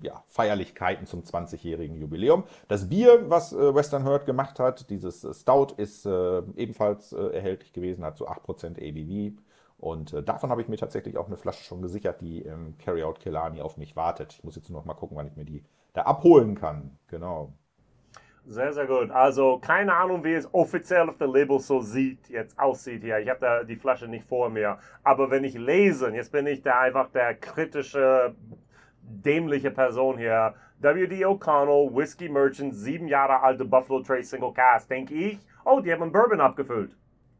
[0.00, 2.44] ja, Feierlichkeiten zum 20-jährigen Jubiläum.
[2.68, 7.72] Das Bier, was äh, Western Herd gemacht hat, dieses Stout, ist äh, ebenfalls äh, erhältlich
[7.72, 9.40] gewesen, hat so 8% ABV.
[9.78, 13.20] Und äh, davon habe ich mir tatsächlich auch eine Flasche schon gesichert, die im Carryout
[13.20, 14.32] Kelani auf mich wartet.
[14.34, 16.98] Ich muss jetzt nur noch mal gucken, wann ich mir die da abholen kann.
[17.08, 17.52] Genau.
[18.46, 19.10] Sehr, sehr gut.
[19.10, 23.18] Also keine Ahnung, wie es offiziell auf der Label so sieht, jetzt aussieht hier.
[23.18, 24.78] Ich habe da die Flasche nicht vor mir.
[25.02, 28.34] Aber wenn ich lese, jetzt bin ich da einfach der kritische,
[29.00, 30.54] dämliche Person hier.
[30.80, 31.24] W.D.
[31.24, 34.90] O'Connell, Whiskey Merchant, sieben Jahre alte Buffalo Trace Single Cast.
[34.90, 36.94] Denke ich, oh, die haben einen Bourbon abgefüllt.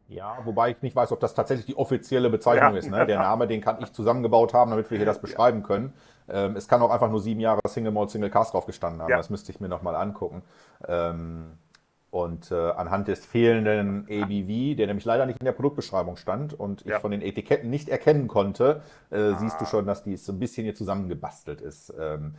[0.07, 2.79] Ja, wobei ich nicht weiß, ob das tatsächlich die offizielle Bezeichnung ja.
[2.79, 2.89] ist.
[2.89, 3.05] Ne?
[3.05, 5.93] Der Name, den kann ich zusammengebaut haben, damit wir hier das beschreiben können.
[6.29, 9.09] Ähm, es kann auch einfach nur sieben Jahre Single Malt Single Cast drauf gestanden haben.
[9.09, 9.17] Ja.
[9.17, 10.43] Das müsste ich mir nochmal angucken.
[10.87, 11.57] Ähm,
[12.11, 16.81] und äh, anhand des fehlenden ABV, der nämlich leider nicht in der Produktbeschreibung stand und
[16.81, 16.99] ich ja.
[16.99, 19.37] von den Etiketten nicht erkennen konnte, äh, ah.
[19.37, 21.93] siehst du schon, dass die so ein bisschen hier zusammengebastelt ist.
[21.99, 22.35] Ähm,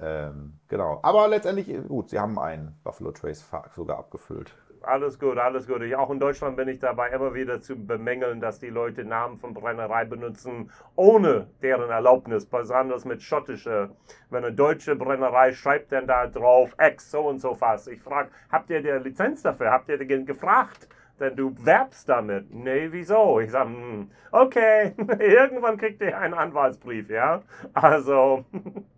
[0.00, 0.98] ähm, genau.
[1.02, 3.44] Aber letztendlich, gut, sie haben einen Buffalo Trace
[3.76, 4.52] sogar abgefüllt
[4.86, 5.82] alles gut, alles gut.
[5.82, 9.38] Ich, auch in Deutschland bin ich dabei immer wieder zu bemängeln, dass die Leute Namen
[9.38, 13.90] von Brennerei benutzen, ohne deren Erlaubnis, besonders mit schottischer.
[14.30, 17.88] Wenn eine deutsche Brennerei schreibt dann da drauf, X so und so fast.
[17.88, 19.70] Ich frage, habt ihr die Lizenz dafür?
[19.70, 20.88] Habt ihr den gefragt?
[21.20, 22.52] Denn du werbst damit.
[22.52, 23.38] Nee, wieso?
[23.40, 27.42] Ich sage, hm, okay, irgendwann kriegt ihr einen Anwaltsbrief, ja?
[27.72, 28.44] Also,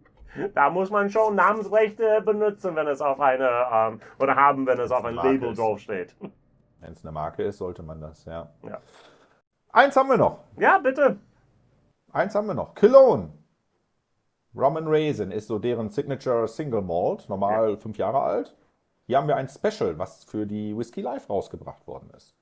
[0.54, 4.90] Da muss man schon Namensrechte benutzen, wenn es auf eine, ähm, oder haben, wenn es
[4.90, 6.14] auf ein Label draufsteht.
[6.80, 8.48] Wenn es eine Marke ist, sollte man das, ja.
[8.62, 8.80] ja.
[9.72, 10.40] Eins haben wir noch.
[10.56, 11.16] Ja, bitte.
[12.12, 12.74] Eins haben wir noch.
[12.74, 13.30] Cologne.
[14.54, 17.76] Rum and Raisin ist so deren Signature Single Malt, normal ja.
[17.76, 18.56] fünf Jahre alt.
[19.06, 22.34] Hier haben wir ein Special, was für die Whiskey Life rausgebracht worden ist.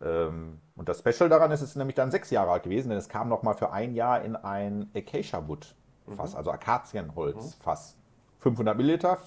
[0.00, 2.98] Ähm, und das Special daran ist, es ist nämlich dann sechs Jahre alt gewesen, denn
[2.98, 5.74] es kam noch mal für ein Jahr in ein Acacia Wood
[6.16, 6.38] Fass, mhm.
[6.38, 7.96] also Akazienholzfass.
[8.38, 9.18] 500 Milliliter,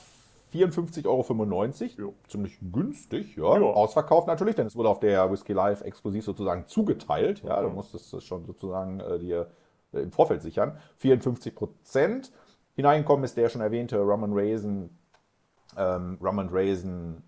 [0.54, 2.10] 54,95 Euro.
[2.10, 2.14] Jo.
[2.28, 3.58] Ziemlich günstig, ja.
[3.58, 3.72] Jo.
[3.72, 7.44] Ausverkauft natürlich, denn es wurde auf der Whisky Live exklusiv sozusagen zugeteilt.
[7.44, 9.52] Ja, du musstest es schon sozusagen äh, dir
[9.94, 10.78] äh, im Vorfeld sichern.
[10.98, 12.32] 54 Prozent.
[12.76, 14.90] Hineingekommen ist der schon erwähnte Rum and Raisin,
[15.78, 17.24] ähm, Rum and Raisin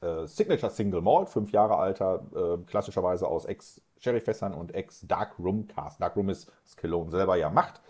[0.00, 3.46] äh, Signature Single Malt, fünf Jahre alter, äh, klassischerweise aus
[3.96, 6.00] Ex-Sherryfässern und Ex-Dark Rum Cast.
[6.00, 7.80] Dark Rum ist, das Cologne selber ja macht.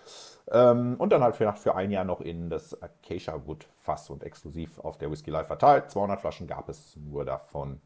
[0.51, 4.23] Ähm, und dann halt für, für ein Jahr noch in das Acacia Wood Fass und
[4.23, 5.91] exklusiv auf der Whisky Live verteilt.
[5.91, 7.81] 200 Flaschen gab es nur davon.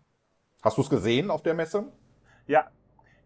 [0.63, 1.85] Hast du es gesehen auf der Messe?
[2.47, 2.67] Ja,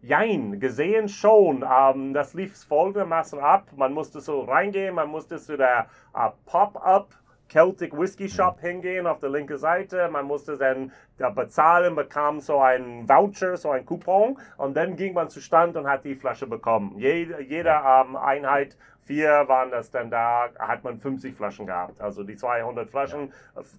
[0.01, 1.65] jein, gesehen schon.
[1.69, 3.71] Ähm, das lief folgendermaßen ab.
[3.75, 7.09] Man musste so reingehen, man musste zu der äh, Pop-Up
[7.49, 10.09] Celtic Whisky Shop hingehen auf der linken Seite.
[10.09, 15.13] Man musste dann da bezahlen, bekam so einen Voucher, so ein Coupon und dann ging
[15.13, 16.97] man zu Stand und hat die Flasche bekommen.
[16.97, 22.01] Jede, jede ähm, Einheit, vier waren das dann da, hat man 50 Flaschen gehabt.
[22.01, 23.31] Also die 200 Flaschen,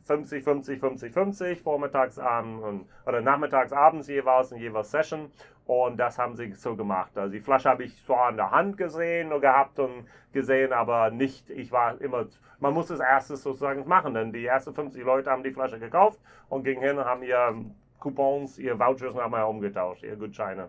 [0.05, 5.31] 50, 50, 50, 50, vormittags ähm, oder nachmittags, abends jeweils in jeweils Session.
[5.67, 7.19] Und das haben sie so gemacht.
[7.19, 11.11] Also die Flasche habe ich zwar an der Hand gesehen und gehabt und gesehen, aber
[11.11, 12.27] nicht, ich war immer,
[12.61, 16.21] man muss es erstes sozusagen machen, denn die ersten 50 Leute haben die Flasche gekauft
[16.49, 17.65] und gingen hin und haben ihr
[17.99, 20.69] Coupons, ihr Vouchers nochmal umgetauscht, ihr Gutscheine.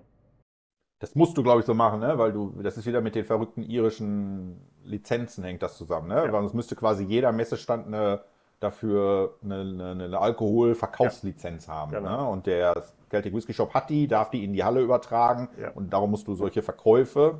[1.00, 2.18] Das musst du, glaube ich, so machen, ne?
[2.18, 6.26] weil du, das ist wieder mit den verrückten irischen Lizenzen hängt das zusammen, ne?
[6.26, 6.32] Ja.
[6.32, 8.22] Weil es müsste quasi jeder Messestand eine,
[8.60, 11.92] dafür eine, eine, eine Alkoholverkaufslizenz haben.
[11.92, 12.24] Genau.
[12.24, 12.30] Ne?
[12.30, 12.74] Und der
[13.10, 15.72] Celtic Whisky Shop hat die, darf die in die Halle übertragen Ja.
[15.72, 17.40] und darum musst du solche Verkäufe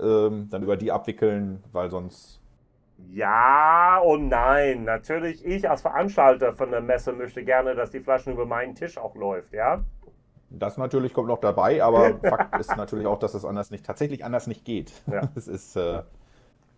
[0.00, 2.40] ähm, dann über die abwickeln, weil sonst
[3.12, 4.84] Ja und nein.
[4.84, 8.98] Natürlich, ich als Veranstalter von der Messe möchte gerne, dass die Flaschen über meinen Tisch
[8.98, 9.84] auch läuft, ja?
[10.50, 14.24] Das natürlich kommt noch dabei, aber Fakt ist natürlich auch, dass es anders nicht, tatsächlich
[14.24, 14.92] anders nicht geht.
[15.10, 15.22] Ja.
[15.34, 16.02] Es ist, äh,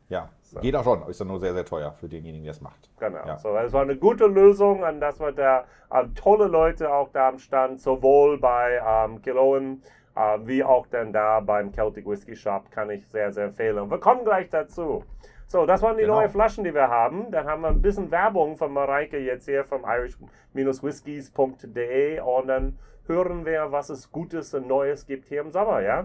[0.09, 0.61] ja, So.
[0.61, 2.91] geht auch schon, ist dann nur sehr, sehr teuer für denjenigen, der es macht.
[2.99, 3.27] Genau.
[3.27, 3.39] Ja.
[3.39, 7.29] So, es war eine gute Lösung und das war da ähm, tolle Leute auch da
[7.29, 9.83] am Stand, sowohl bei ähm, Killowen
[10.15, 13.79] äh, wie auch dann da beim Celtic Whisky Shop, kann ich sehr, sehr empfehlen.
[13.79, 15.05] Und wir kommen gleich dazu.
[15.49, 16.17] So, das waren die Genau.
[16.17, 17.31] neuen Flaschen, die wir haben.
[17.31, 23.45] Dann haben wir ein bisschen Werbung von Mareike jetzt hier vom irish-whiskies.de und dann hören
[23.47, 26.05] wir, was es Gutes und Neues gibt hier im Sommer, ja?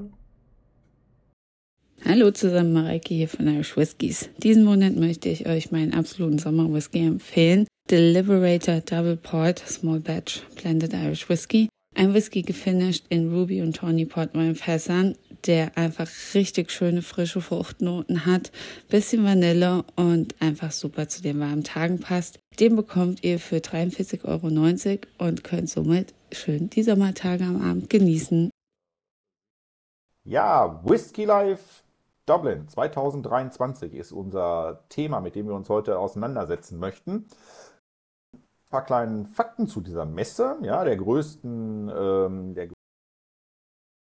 [2.04, 4.30] Hallo zusammen, Mareike hier von Irish Whiskies.
[4.38, 7.68] Diesen Monat möchte ich euch meinen absoluten Sommerwhisky empfehlen.
[7.90, 11.70] The Liberator Double Port Small Batch Blended Irish Whiskey.
[11.96, 18.26] Ein Whisky gefinished in Ruby und Tawny Portwein Fässern, der einfach richtig schöne frische Fruchtnoten
[18.26, 18.52] hat,
[18.90, 22.40] bisschen Vanille und einfach super zu den warmen Tagen passt.
[22.60, 28.50] Den bekommt ihr für 43,90 Euro und könnt somit schön die Sommertage am Abend genießen.
[30.24, 31.82] Ja, Whisky Life
[32.26, 37.28] Dublin 2023 ist unser Thema, mit dem wir uns heute auseinandersetzen möchten.
[38.34, 42.70] Ein paar kleinen Fakten zu dieser Messe, ja, der größten, ähm, der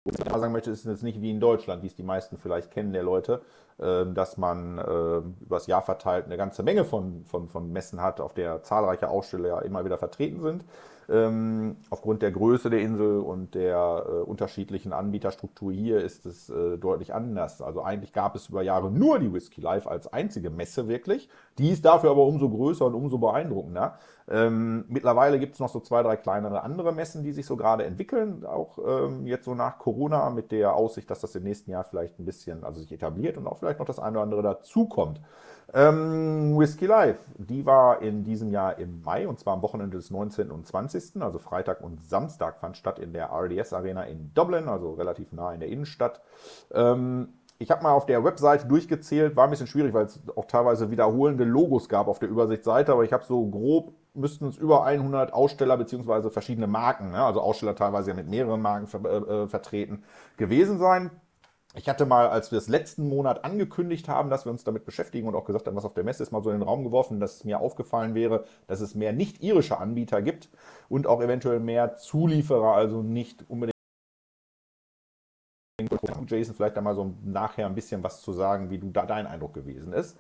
[0.06, 2.38] was ich mal sagen möchte, ist jetzt nicht wie in Deutschland, wie es die meisten
[2.38, 3.42] vielleicht kennen der Leute,
[3.78, 8.34] dass man ähm, übers Jahr verteilt eine ganze Menge von, von, von Messen hat, auf
[8.34, 10.64] der zahlreiche Aussteller ja immer wieder vertreten sind.
[11.10, 16.78] Ähm, aufgrund der Größe der Insel und der äh, unterschiedlichen Anbieterstruktur hier ist es äh,
[16.78, 17.62] deutlich anders.
[17.62, 21.30] Also eigentlich gab es über Jahre nur die Whisky Live als einzige Messe wirklich.
[21.58, 23.98] Die ist dafür aber umso größer und umso beeindruckender.
[24.30, 27.84] Ähm, mittlerweile gibt es noch so zwei, drei kleinere andere Messen, die sich so gerade
[27.84, 28.46] entwickeln.
[28.46, 32.20] Auch ähm, jetzt so nach Corona mit der Aussicht, dass das im nächsten Jahr vielleicht
[32.20, 35.22] ein bisschen also sich etabliert und auch vielleicht noch das eine oder andere dazukommt.
[35.74, 40.12] Ähm, Whisky Live, die war in diesem Jahr im Mai und zwar am Wochenende des
[40.12, 40.52] 19.
[40.52, 41.22] und 20.
[41.22, 45.52] Also Freitag und Samstag fand statt in der RDS Arena in Dublin, also relativ nah
[45.54, 46.22] in der Innenstadt.
[46.72, 50.46] Ähm, ich habe mal auf der Webseite durchgezählt, war ein bisschen schwierig, weil es auch
[50.46, 54.84] teilweise wiederholende Logos gab auf der Übersichtsseite, aber ich habe so grob, müssten es über
[54.84, 56.30] 100 Aussteller bzw.
[56.30, 57.24] verschiedene Marken, ne?
[57.24, 60.04] also Aussteller teilweise ja mit mehreren Marken ver äh, vertreten
[60.38, 61.10] gewesen sein.
[61.76, 65.28] Ich hatte mal, als wir es letzten Monat angekündigt haben, dass wir uns damit beschäftigen
[65.28, 67.20] und auch gesagt haben, was auf der Messe ist, mal so in den Raum geworfen,
[67.20, 70.50] dass es mir aufgefallen wäre, dass es mehr nicht-irische Anbieter gibt
[70.88, 73.74] und auch eventuell mehr Zulieferer, also nicht unbedingt.
[76.28, 79.56] Jason, vielleicht einmal so nachher ein bisschen was zu sagen, wie du da dein Eindruck
[79.56, 80.18] gewesen ist.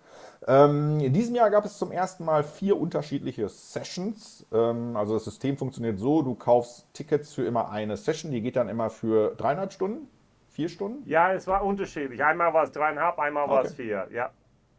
[0.47, 4.45] Ähm, in diesem Jahr gab es zum ersten Mal vier unterschiedliche Sessions.
[4.51, 8.55] Ähm, also das System funktioniert so, du kaufst Tickets für immer eine Session, die geht
[8.55, 10.07] dann immer für dreieinhalb Stunden,
[10.53, 11.07] vier Stunden.
[11.09, 12.23] Ja, es war unterschiedlich.
[12.23, 14.29] Einmal war es dreieinhalb, einmal war es vier, ja.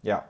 [0.02, 0.24] Ja.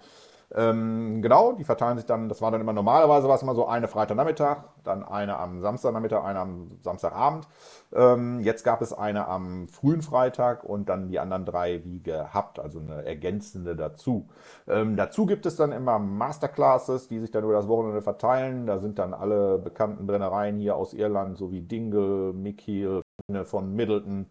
[0.54, 3.66] Ähm, genau, die verteilen sich dann, das war dann immer normalerweise war es immer so
[3.66, 7.48] eine Freitagnachmittag, dann eine am Samstagnachmittag, eine am Samstagabend.
[7.92, 12.60] Ähm, jetzt gab es eine am frühen Freitag und dann die anderen drei wie gehabt,
[12.60, 14.28] also eine ergänzende dazu.
[14.68, 18.66] Ähm, dazu gibt es dann immer Masterclasses, die sich dann über das Wochenende verteilen.
[18.66, 23.00] Da sind dann alle bekannten Brennereien hier aus Irland, so wie Dingle, Mickey
[23.44, 24.26] von Middleton,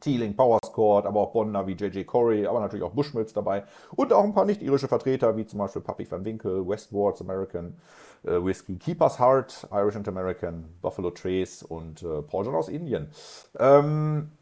[0.00, 4.24] Teeling, Powerscourt, aber auch Bonner wie JJ Corey, aber natürlich auch Bushmills dabei und auch
[4.24, 7.76] ein paar nicht-irische Vertreter wie zum Beispiel Pappy van Winkle, Westwards American
[8.24, 13.10] äh, Whiskey, Keeper's Heart, Irish and American, Buffalo Trace und äh, Paul John aus Indien.
[13.58, 14.32] Ähm,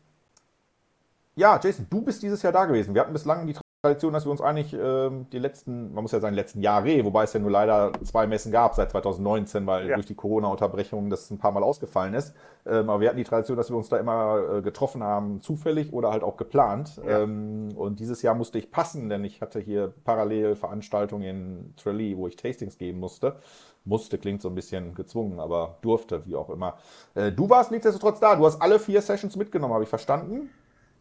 [1.37, 2.95] ja, Jason, du bist dieses Jahr da gewesen.
[2.95, 6.19] Wir hatten bislang die Tradition, dass wir uns eigentlich äh, die letzten, man muss ja
[6.19, 9.95] sagen, letzten Jahre, wobei es ja nur leider zwei Messen gab seit 2019, weil ja.
[9.95, 12.35] durch die Corona-Unterbrechung das ein paar Mal ausgefallen ist.
[12.67, 15.93] Ähm, aber wir hatten die Tradition, dass wir uns da immer äh, getroffen haben, zufällig
[15.93, 17.01] oder halt auch geplant.
[17.07, 17.23] Ja.
[17.23, 22.17] Ähm, und dieses Jahr musste ich passen, denn ich hatte hier parallel Veranstaltungen in Tralee,
[22.17, 23.37] wo ich Tastings geben musste.
[23.85, 26.79] Musste klingt so ein bisschen gezwungen, aber durfte, wie auch immer.
[27.15, 28.35] Äh, du warst nichtsdestotrotz da.
[28.35, 30.51] Du hast alle vier Sessions mitgenommen, habe ich verstanden?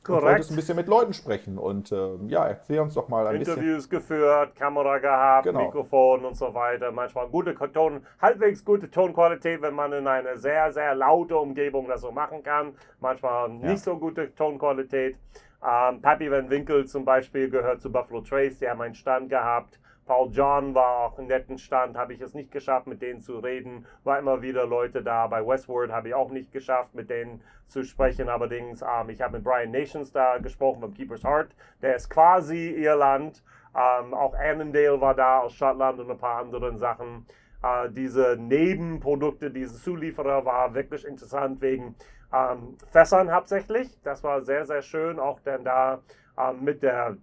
[0.07, 0.23] Korrekt.
[0.23, 3.35] Du wolltest ein bisschen mit Leuten sprechen und äh, ja, erzähl uns doch mal ein
[3.35, 3.89] Interviews bisschen.
[3.89, 5.65] geführt, Kamera gehabt, genau.
[5.65, 6.91] Mikrofon und so weiter.
[6.91, 12.01] Manchmal gute Ton, halbwegs gute Tonqualität, wenn man in einer sehr, sehr laute Umgebung das
[12.01, 12.73] so machen kann.
[13.01, 13.77] Manchmal nicht ja.
[13.77, 15.17] so gute Tonqualität.
[15.61, 19.79] Ähm, Pappy Van Winkle zum Beispiel gehört zu Buffalo Trace, die haben einen Stand gehabt.
[20.07, 23.39] Paul John war auch einen netten Stand, habe ich es nicht geschafft, mit denen zu
[23.39, 23.85] reden.
[24.05, 25.27] War immer wieder Leute da.
[25.27, 28.29] Bei Westward habe ich auch nicht geschafft, mit denen zu sprechen.
[28.29, 31.49] Allerdings, ähm, ich habe mit Brian Nations da gesprochen vom Keeper's Heart.
[31.81, 33.43] Der ist quasi Irland.
[33.75, 37.27] Ähm, auch Annandale war da aus Schottland und ein paar anderen Sachen.
[37.61, 41.95] Äh, diese Nebenprodukte, diese Zulieferer war wirklich interessant wegen
[42.33, 43.99] ähm, Fässern hauptsächlich.
[44.03, 45.99] Das war sehr, sehr schön, auch denn da
[46.37, 47.17] ähm, mit der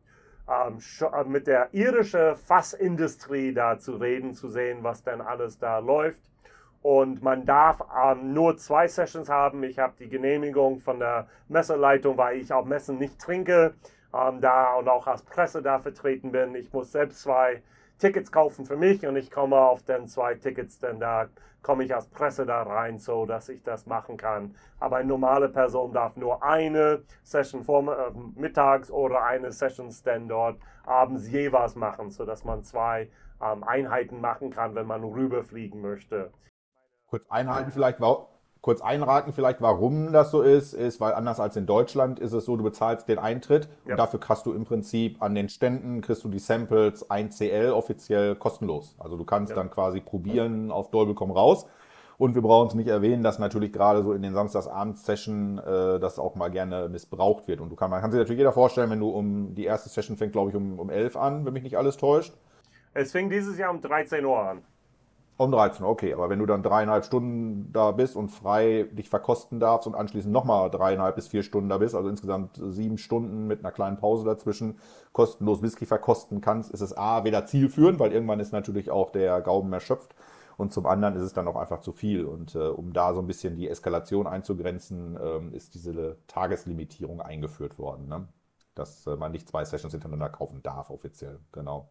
[1.26, 6.20] mit der irischen Fassindustrie da zu reden, zu sehen, was denn alles da läuft.
[6.82, 9.62] Und man darf ähm, nur zwei Sessions haben.
[9.62, 13.72] Ich habe die Genehmigung von der Messeleitung, weil ich auf Messen nicht trinke,
[14.12, 16.54] ähm, da und auch als Presse da vertreten bin.
[16.54, 17.62] Ich muss selbst zwei
[17.98, 21.28] Tickets kaufen für mich und ich komme auf den zwei Tickets, denn da
[21.62, 24.54] komme ich als Presse da rein, so dass ich das machen kann.
[24.78, 30.28] Aber eine normale Person darf nur eine Session vor, äh, mittags oder eine Session dann
[30.28, 33.08] dort abends jeweils machen, so dass man zwei
[33.42, 36.30] ähm, Einheiten machen kann, wenn man rüberfliegen möchte.
[37.06, 38.00] Kurz einhalten vielleicht,
[38.64, 42.46] kurz einraten vielleicht, warum das so ist, ist, weil anders als in Deutschland ist es
[42.46, 43.90] so, du bezahlst den Eintritt ja.
[43.90, 48.34] und dafür kriegst du im Prinzip an den Ständen, kriegst du die Samples 1CL offiziell
[48.36, 48.96] kostenlos.
[48.98, 49.56] Also du kannst ja.
[49.56, 51.66] dann quasi probieren auf Dolby komm raus.
[52.16, 56.18] Und wir brauchen es nicht erwähnen, dass natürlich gerade so in den Samstagsabend-Session äh, das
[56.18, 57.60] auch mal gerne missbraucht wird.
[57.60, 60.16] Und du kann, man kann sich natürlich jeder vorstellen, wenn du um die erste Session
[60.16, 62.32] fängt, glaube ich, um, um 11 an, wenn mich nicht alles täuscht.
[62.94, 64.62] Es fing dieses Jahr um 13 Uhr an.
[65.36, 66.14] Um 13, okay.
[66.14, 70.32] Aber wenn du dann dreieinhalb Stunden da bist und frei dich verkosten darfst und anschließend
[70.32, 74.24] nochmal dreieinhalb bis vier Stunden da bist, also insgesamt sieben Stunden mit einer kleinen Pause
[74.24, 74.78] dazwischen,
[75.12, 79.40] kostenlos Whisky verkosten kannst, ist es A, weder zielführend, weil irgendwann ist natürlich auch der
[79.40, 80.14] Gaumen erschöpft.
[80.56, 82.24] Und zum anderen ist es dann auch einfach zu viel.
[82.26, 87.76] Und äh, um da so ein bisschen die Eskalation einzugrenzen, ähm, ist diese Tageslimitierung eingeführt
[87.76, 88.06] worden.
[88.06, 88.28] Ne?
[88.76, 91.40] Dass äh, man nicht zwei Sessions hintereinander kaufen darf, offiziell.
[91.50, 91.90] Genau.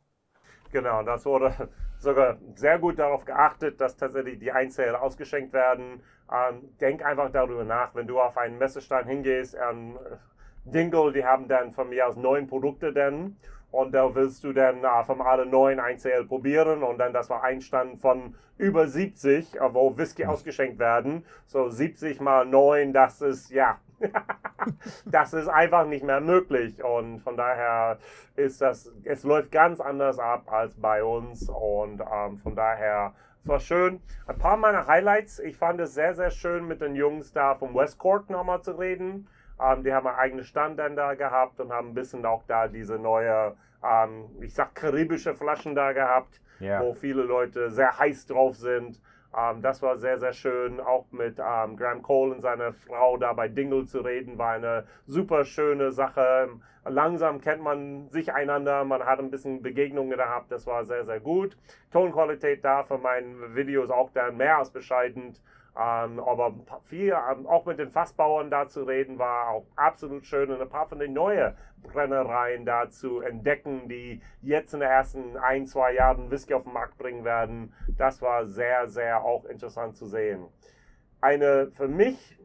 [0.74, 1.54] Genau, das wurde
[2.00, 6.02] sogar sehr gut darauf geachtet, dass tatsächlich die Einzelne ausgeschenkt werden.
[6.32, 10.00] Ähm, denk einfach darüber nach, wenn du auf einen Messestand hingehst, ähm,
[10.66, 13.38] Dingle, die haben dann von mir aus neun Produkte denn
[13.74, 17.44] und da willst du dann äh, von alle neun einzeln probieren und dann das war
[17.44, 21.26] ein Stand von über 70, äh, wo Whisky ausgeschenkt werden.
[21.48, 23.80] So 70 mal 9, das ist ja
[25.06, 26.84] das ist einfach nicht mehr möglich.
[26.84, 27.98] Und von daher
[28.36, 31.50] ist das, es läuft ganz anders ab als bei uns.
[31.50, 34.02] Und ähm, von daher, es war schön.
[34.28, 37.74] Ein paar meiner Highlights, ich fand es sehr, sehr schön, mit den Jungs da vom
[37.74, 39.28] West Cork nochmal zu reden.
[39.63, 42.67] Ähm, die haben einen eigenen Stand dann da gehabt und haben ein bisschen auch da
[42.67, 46.82] diese neue, ähm, ich sag karibische Flaschen da gehabt, yeah.
[46.82, 48.99] wo viele Leute sehr heiß drauf sind.
[49.36, 50.80] Ähm, das war sehr, sehr schön.
[50.80, 54.86] Auch mit ähm, Graham Cole und seiner Frau da bei Dingle zu reden, war eine
[55.06, 56.49] super schöne Sache.
[56.86, 61.21] Langsam kennt man sich einander, man hat ein bisschen Begegnungen gehabt, das war sehr, sehr
[61.21, 61.58] gut.
[61.91, 65.41] Tonqualität da für meinen Videos auch dann mehr als bescheidend.
[65.76, 70.52] Ähm, aber viel, ähm, auch mit den Fassbauern da zu reden, war auch absolut schön
[70.52, 75.36] und ein paar von den neuen Brennereien da zu entdecken, die jetzt in den ersten
[75.38, 77.74] ein, zwei Jahren Whisky auf den Markt bringen werden.
[77.98, 80.46] Das war sehr, sehr auch interessant zu sehen.
[81.22, 82.38] Eine für mich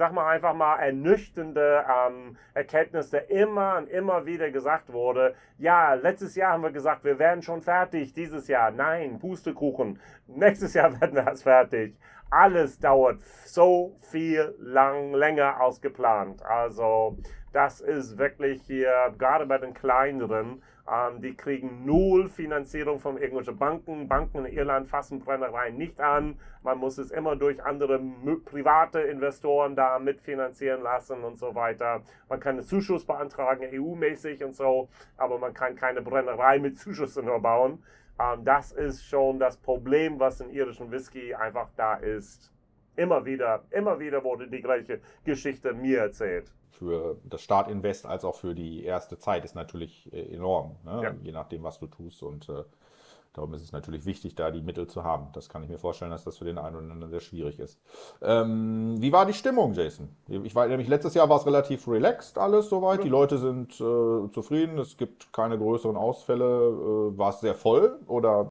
[0.00, 5.92] sag mal einfach mal, ernüchternde ähm, Erkenntnis, der immer und immer wieder gesagt wurde, ja,
[5.92, 10.98] letztes Jahr haben wir gesagt, wir werden schon fertig, dieses Jahr, nein, Pustekuchen, nächstes Jahr
[11.02, 11.98] werden wir erst fertig.
[12.30, 16.44] Alles dauert so viel lang, länger als geplant.
[16.44, 17.18] Also
[17.52, 23.58] das ist wirklich hier, gerade bei den kleineren, ähm, die kriegen null Finanzierung von irgendwelchen
[23.58, 24.06] Banken.
[24.06, 26.38] Banken in Irland fassen Brennereien nicht an.
[26.62, 28.00] Man muss es immer durch andere
[28.44, 32.02] private Investoren da mitfinanzieren lassen und so weiter.
[32.28, 37.24] Man kann einen Zuschuss beantragen, EU-mäßig und so, aber man kann keine Brennerei mit Zuschüssen
[37.24, 37.82] nur bauen.
[38.20, 42.52] Ähm, das ist schon das Problem, was in irischen Whisky einfach da ist.
[42.96, 48.36] Immer wieder, immer wieder wurde die gleiche Geschichte mir erzählt für das Startinvest als auch
[48.36, 51.00] für die erste Zeit ist natürlich äh, enorm, ne?
[51.02, 51.14] ja.
[51.22, 52.22] je nachdem, was du tust.
[52.22, 52.64] Und äh,
[53.32, 55.28] darum ist es natürlich wichtig, da die Mittel zu haben.
[55.32, 57.80] Das kann ich mir vorstellen, dass das für den einen oder anderen sehr schwierig ist.
[58.22, 60.08] Ähm, wie war die Stimmung, Jason?
[60.28, 62.98] Ich war nämlich letztes Jahr war es relativ relaxed alles soweit.
[62.98, 63.04] Ja.
[63.04, 64.78] Die Leute sind äh, zufrieden.
[64.78, 66.44] Es gibt keine größeren Ausfälle.
[66.44, 68.48] Äh, war es sehr voll oder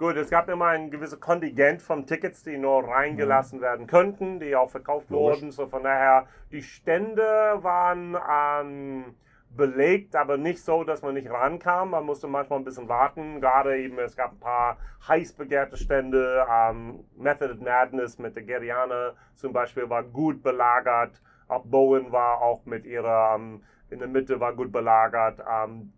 [0.00, 3.62] Gut, es gab immer ein gewisses Kontingent von Tickets, die nur reingelassen mhm.
[3.62, 5.42] werden könnten, die auch verkauft Logisch.
[5.42, 5.50] wurden.
[5.52, 7.22] So von daher, die Stände
[7.60, 9.14] waren ähm,
[9.56, 11.90] belegt, aber nicht so, dass man nicht rankam.
[11.90, 13.40] Man musste manchmal ein bisschen warten.
[13.40, 14.78] Gerade eben, es gab ein paar
[15.08, 16.46] heiß begehrte Stände.
[16.50, 21.20] Ähm, Method of Madness mit der Geriana zum Beispiel war gut belagert.
[21.48, 25.42] Auch Bowen war auch mit ihrer, ähm, in der Mitte war gut belagert.
[25.50, 25.92] Ähm,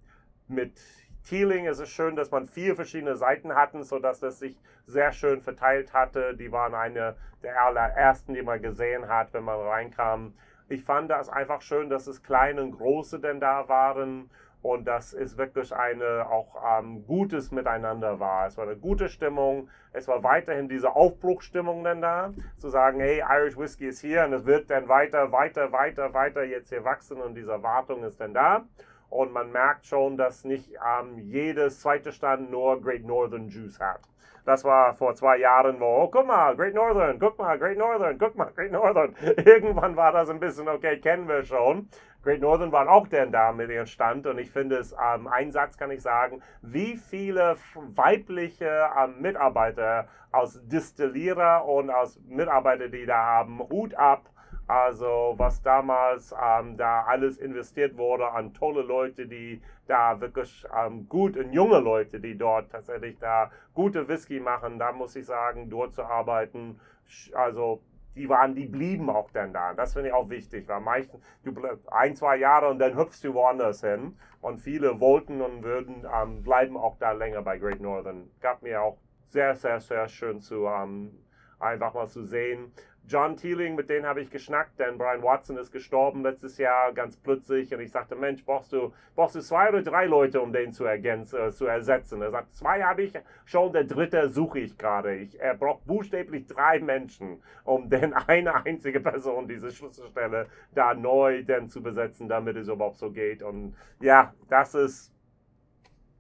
[0.49, 0.81] mit
[1.29, 5.41] Teeling ist es schön, dass man vier verschiedene Seiten hatten, sodass das sich sehr schön
[5.41, 6.35] verteilt hatte.
[6.35, 10.35] Die waren eine der allerersten, die man gesehen hat, wenn man reinkam.
[10.73, 14.31] Ich fand das einfach schön, dass es kleine und große denn da waren
[14.63, 18.47] und dass es wirklich eine auch ähm, gutes Miteinander war.
[18.47, 19.69] Es war eine gute Stimmung.
[19.93, 24.33] Es war weiterhin diese Aufbruchstimmung denn da, zu sagen, hey, Irish Whiskey ist hier und
[24.33, 28.33] es wird dann weiter, weiter, weiter, weiter jetzt hier wachsen und diese Erwartung ist dann
[28.33, 28.65] da.
[29.11, 34.01] Und man merkt schon, dass nicht ähm, jedes zweite Stand nur Great Northern Juice hat.
[34.45, 38.19] Das war vor zwei Jahren, wo, oh, guck mal, Great Northern, guck mal, Great Northern,
[38.19, 39.15] guck mal, Great Northern.
[39.45, 41.89] Irgendwann war das ein bisschen, okay, kennen wir schon.
[42.25, 45.51] Great Northern waren auch denn da mit ihrem Stand und ich finde es, ähm, ein
[45.51, 53.07] Satz kann ich sagen, wie viele weibliche ähm, Mitarbeiter aus Distillierer und aus Mitarbeiter, die
[53.07, 54.32] da haben, Hut ab
[54.67, 61.09] also was damals ähm, da alles investiert wurde an tolle Leute, die da wirklich ähm,
[61.09, 65.69] gut und junge Leute, die dort tatsächlich da gute Whisky machen, da muss ich sagen,
[65.69, 66.81] dort zu arbeiten,
[67.35, 67.83] also
[68.15, 69.73] die waren, die blieben auch dann da.
[69.75, 71.55] Das finde ich auch wichtig, weil meistens du
[71.91, 74.17] ein, zwei Jahre und dann hüpfst du woanders hin.
[74.41, 78.29] Und viele wollten und würden ähm, bleiben auch da länger bei Great Northern.
[78.41, 78.99] Gab mir auch
[79.29, 81.13] sehr, sehr, sehr schön zu ähm,
[81.59, 82.73] einfach mal zu sehen.
[83.09, 87.17] John Teeling, mit denen habe ich geschnackt, denn Brian Watson ist gestorben letztes Jahr ganz
[87.17, 90.73] plötzlich und ich sagte, Mensch, brauchst du, brauchst du zwei oder drei Leute, um den
[90.73, 92.23] zu, ergänzen, äh, zu ersetzen?
[92.23, 93.13] Er sagt, zwei habe ich
[93.45, 95.17] schon, der dritte suche ich gerade.
[95.17, 101.43] Ich, er braucht buchstäblich drei Menschen, um denn eine einzige Person diese Schlüsselstelle da neu
[101.43, 103.43] denn zu besetzen, damit es überhaupt so geht.
[103.43, 105.13] Und ja, das ist,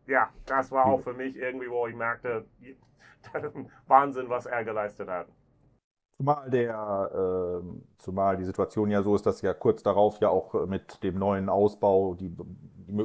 [0.06, 2.44] ja, das war auch für mich irgendwie, wo ich merkte,
[3.86, 5.28] Wahnsinn, was er geleistet hat.
[6.22, 7.64] Zumal der, äh,
[7.98, 11.48] zumal die Situation ja so ist, dass ja kurz darauf ja auch mit dem neuen
[11.48, 12.32] Ausbau die,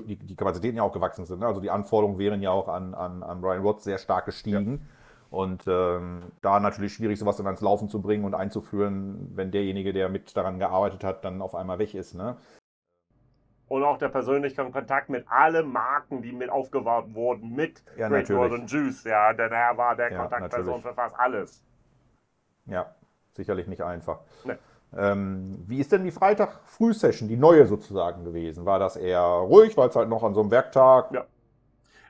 [0.05, 1.39] die, die Kapazitäten ja auch gewachsen sind.
[1.39, 1.47] Ne?
[1.47, 4.73] Also die Anforderungen wären ja auch an, an, an Ryan Watts sehr stark gestiegen.
[4.73, 5.37] Ja.
[5.39, 9.93] Und ähm, da natürlich schwierig, sowas dann ans Laufen zu bringen und einzuführen, wenn derjenige,
[9.93, 12.13] der mit daran gearbeitet hat, dann auf einmal weg ist.
[12.13, 12.37] Ne?
[13.67, 18.29] Und auch der persönliche Kontakt mit allen Marken, die mit aufgebaut wurden, mit ja, Great
[18.29, 19.03] Northern Juice.
[19.05, 20.85] Ja, denn er war der ja, Kontaktperson natürlich.
[20.85, 21.63] für fast alles.
[22.67, 22.93] Ja,
[23.37, 24.19] sicherlich nicht einfach.
[24.43, 24.55] Nee.
[24.95, 28.65] Ähm, wie ist denn die Freitag-Frühsession, die neue sozusagen gewesen?
[28.65, 31.25] War das eher ruhig, weil es halt noch an so einem Werktag ja.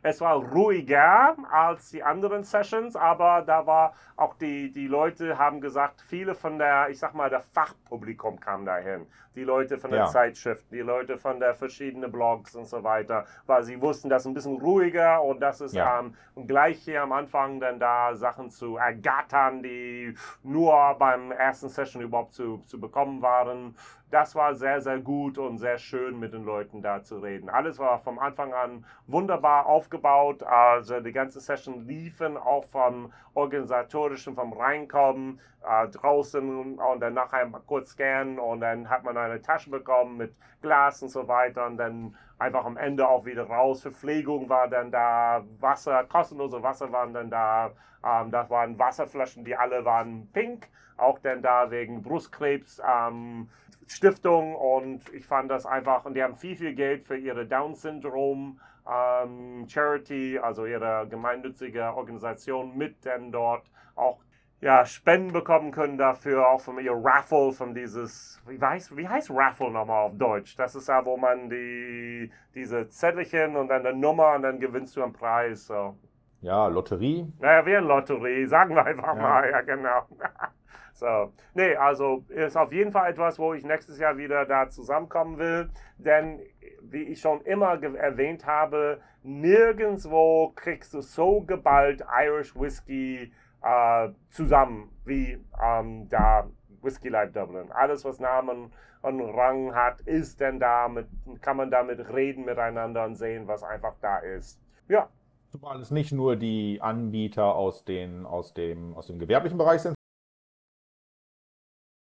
[0.04, 5.62] Es war ruhiger als die anderen Sessions, aber da war auch die, die Leute haben
[5.62, 9.08] gesagt, viele von der, ich sag mal, der Fachpublikum kam dahin.
[9.36, 10.08] Die Leute von den ja.
[10.08, 14.28] Zeitschriften, die Leute von der verschiedenen Blogs und so weiter, weil sie wussten, das ist
[14.28, 16.00] ein bisschen ruhiger und das ist ja.
[16.00, 22.02] ähm, gleich hier am Anfang dann da Sachen zu ergattern, die nur beim ersten Session
[22.02, 23.76] überhaupt zu, zu bekommen waren
[24.10, 27.50] das war sehr, sehr gut und sehr schön mit den Leuten da zu reden.
[27.50, 30.44] Alles war vom Anfang an wunderbar aufgebaut.
[30.44, 37.48] Also die ganze Session liefen auch vom organisatorischen, vom Reinkommen äh, draußen und dann nachher
[37.66, 41.78] kurz scannen und dann hat man eine Tasche bekommen mit Glas und so weiter und
[41.78, 43.82] dann einfach am Ende auch wieder raus.
[43.82, 47.72] Verpflegung war dann da, Wasser, kostenlose Wasser waren dann da.
[48.04, 50.68] Ähm, das waren Wasserflaschen, die alle waren pink,
[50.98, 52.82] auch dann da wegen Brustkrebs.
[52.88, 53.50] Ähm,
[53.88, 58.60] Stiftung und ich fand das einfach, und die haben viel, viel Geld für ihre Down-Syndrom
[58.90, 64.20] ähm, Charity, also ihre gemeinnützige Organisation mit denn dort auch
[64.60, 69.30] ja, Spenden bekommen können dafür, auch von ihr Raffle, von dieses, wie heißt, wie heißt
[69.32, 70.56] Raffle nochmal auf Deutsch?
[70.56, 74.96] Das ist ja, wo man die, diese Zettelchen und dann eine Nummer und dann gewinnst
[74.96, 75.68] du einen Preis.
[75.68, 75.96] So.
[76.42, 77.32] Ja, Lotterie.
[77.40, 79.22] Naja, wie eine Lotterie, sagen wir einfach ja.
[79.22, 80.08] mal, ja genau.
[80.98, 85.38] so, nee, also ist auf jeden Fall etwas, wo ich nächstes Jahr wieder da zusammenkommen
[85.38, 86.40] will, denn
[86.82, 93.32] wie ich schon immer erwähnt habe, nirgendwo kriegst du so geballt Irish Whiskey
[93.62, 96.50] äh, zusammen wie ähm, da
[96.82, 97.72] Whiskey Life Dublin.
[97.72, 98.72] Alles, was Namen
[99.02, 101.08] und Rang hat, ist denn da, mit,
[101.42, 104.60] kann man damit reden miteinander und sehen, was einfach da ist.
[104.88, 105.10] Ja.
[105.50, 109.97] Zumal es nicht nur die Anbieter aus, den, aus, dem, aus dem gewerblichen Bereich sind,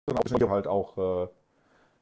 [0.08, 1.28] sondern halt auch äh,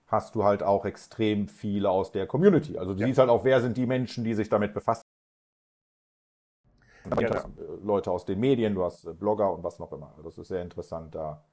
[0.07, 2.79] hast du halt auch extrem viele aus der Community.
[2.79, 3.07] Also du ja.
[3.07, 5.03] siehst halt auch, wer sind die Menschen, die sich damit befassen.
[7.21, 7.45] Ja,
[7.83, 10.15] Leute aus den Medien, du hast äh, Blogger und was noch immer.
[10.23, 11.45] Das ist sehr interessant, da,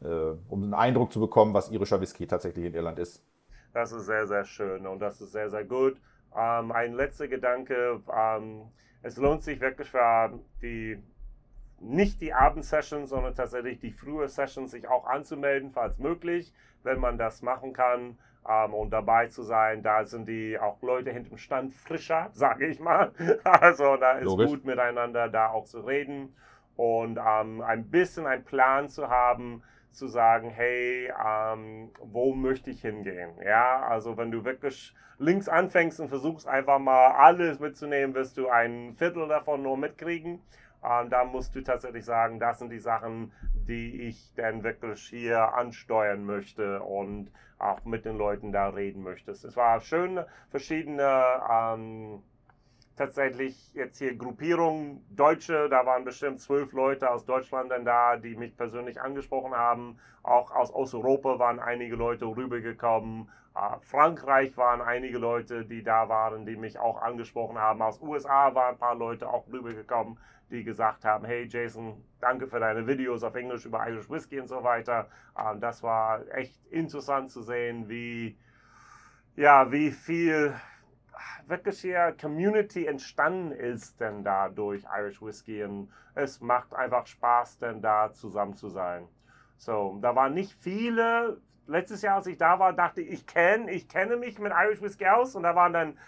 [0.00, 3.24] äh, um einen Eindruck zu bekommen, was irischer Whisky tatsächlich in Irland ist.
[3.72, 5.96] Das ist sehr, sehr schön und das ist sehr, sehr gut.
[6.36, 8.00] Ähm, ein letzter Gedanke.
[8.12, 8.68] Ähm,
[9.02, 11.02] es lohnt sich wirklich für die
[11.84, 17.18] nicht die Abendsessions, sondern tatsächlich die frühe Sessions sich auch anzumelden, falls möglich, wenn man
[17.18, 18.18] das machen kann
[18.48, 19.82] ähm, und dabei zu sein.
[19.82, 23.12] Da sind die auch Leute hinterm Stand frischer, sage ich mal.
[23.44, 24.50] Also da ist Logisch.
[24.50, 26.34] gut miteinander da auch zu reden
[26.76, 32.80] und ähm, ein bisschen einen Plan zu haben, zu sagen, hey, ähm, wo möchte ich
[32.80, 33.30] hingehen?
[33.44, 38.48] Ja, also wenn du wirklich links anfängst und versuchst einfach mal alles mitzunehmen, wirst du
[38.48, 40.40] ein Viertel davon nur mitkriegen.
[40.84, 45.54] Und da musst du tatsächlich sagen, das sind die Sachen, die ich dann wirklich hier
[45.54, 49.30] ansteuern möchte und auch mit den Leuten da reden möchte.
[49.30, 50.20] Es war schön,
[50.50, 52.22] verschiedene ähm,
[52.96, 58.36] tatsächlich jetzt hier Gruppierungen, Deutsche, da waren bestimmt zwölf Leute aus Deutschland dann da, die
[58.36, 59.98] mich persönlich angesprochen haben.
[60.22, 63.30] Auch aus Osteuropa waren einige Leute rübergekommen.
[63.54, 67.82] Äh, Frankreich waren einige Leute, die da waren, die mich auch angesprochen haben.
[67.82, 70.18] Aus USA waren ein paar Leute auch rübergekommen,
[70.50, 74.48] die gesagt haben, hey Jason, danke für deine Videos auf Englisch über Irish Whiskey und
[74.48, 75.08] so weiter.
[75.38, 78.36] Ähm, das war echt interessant zu sehen, wie,
[79.36, 80.54] ja, wie viel
[81.46, 87.58] wirklich hier Community entstanden ist denn da durch Irish Whiskey und es macht einfach Spaß
[87.58, 89.08] denn da zusammen zu sein.
[89.56, 91.40] So, da waren nicht viele.
[91.66, 94.82] Letztes Jahr, als ich da war, dachte ich, ich kenne, ich kenne mich mit Irish
[94.82, 95.98] Whiskey aus und da waren dann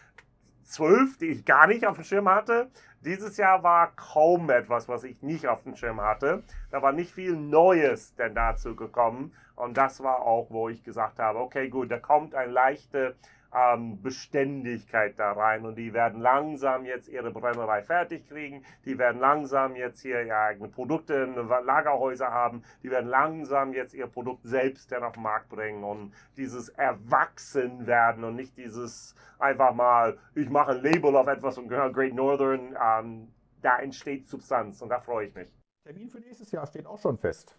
[0.64, 2.70] zwölf, die ich gar nicht auf dem Schirm hatte.
[3.00, 6.42] Dieses Jahr war kaum etwas, was ich nicht auf dem Schirm hatte.
[6.70, 9.32] Da war nicht viel Neues denn dazu gekommen.
[9.54, 13.16] Und das war auch, wo ich gesagt habe, okay, gut, da kommt eine leichte
[13.54, 19.20] ähm, Beständigkeit da rein und die werden langsam jetzt ihre Brennerei fertig kriegen, die werden
[19.20, 21.26] langsam jetzt hier ihre eigenen Produkte,
[21.64, 26.12] Lagerhäuser haben, die werden langsam jetzt ihr Produkt selbst dann auf den Markt bringen und
[26.36, 31.92] dieses Erwachsenwerden und nicht dieses einfach mal, ich mache ein Label auf etwas und gehöre
[31.92, 33.28] Great Northern, ähm,
[33.62, 35.52] da entsteht Substanz und da freue ich mich.
[35.84, 37.58] Termin für nächstes Jahr steht auch schon fest.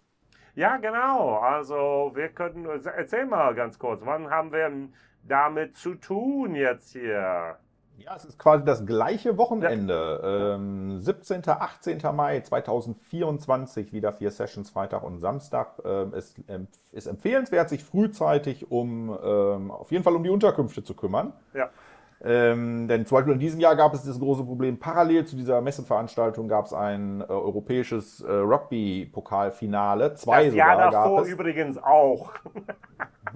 [0.58, 1.36] Ja, genau.
[1.38, 4.90] Also wir könnten, erzähl mal ganz kurz, wann haben wir
[5.28, 7.58] damit zu tun jetzt hier?
[7.98, 10.20] Ja, es ist quasi das gleiche Wochenende.
[10.22, 10.56] Ja.
[10.56, 11.42] Ähm, 17.
[11.48, 12.00] 18.
[12.14, 15.80] Mai 2024, wieder vier Sessions, Freitag und Samstag.
[15.84, 20.84] Ähm, es ähm, ist empfehlenswert, sich frühzeitig um ähm, auf jeden Fall um die Unterkünfte
[20.84, 21.34] zu kümmern.
[21.54, 21.70] Ja.
[22.24, 25.62] Ähm, denn zum Beispiel in diesem Jahr gab es das große Problem, parallel zu dieser
[25.62, 30.16] Messeveranstaltung gab es ein äh, europäisches äh, Rugby-Pokalfinale.
[30.16, 32.34] Zwei das sogar Jahr davor übrigens auch.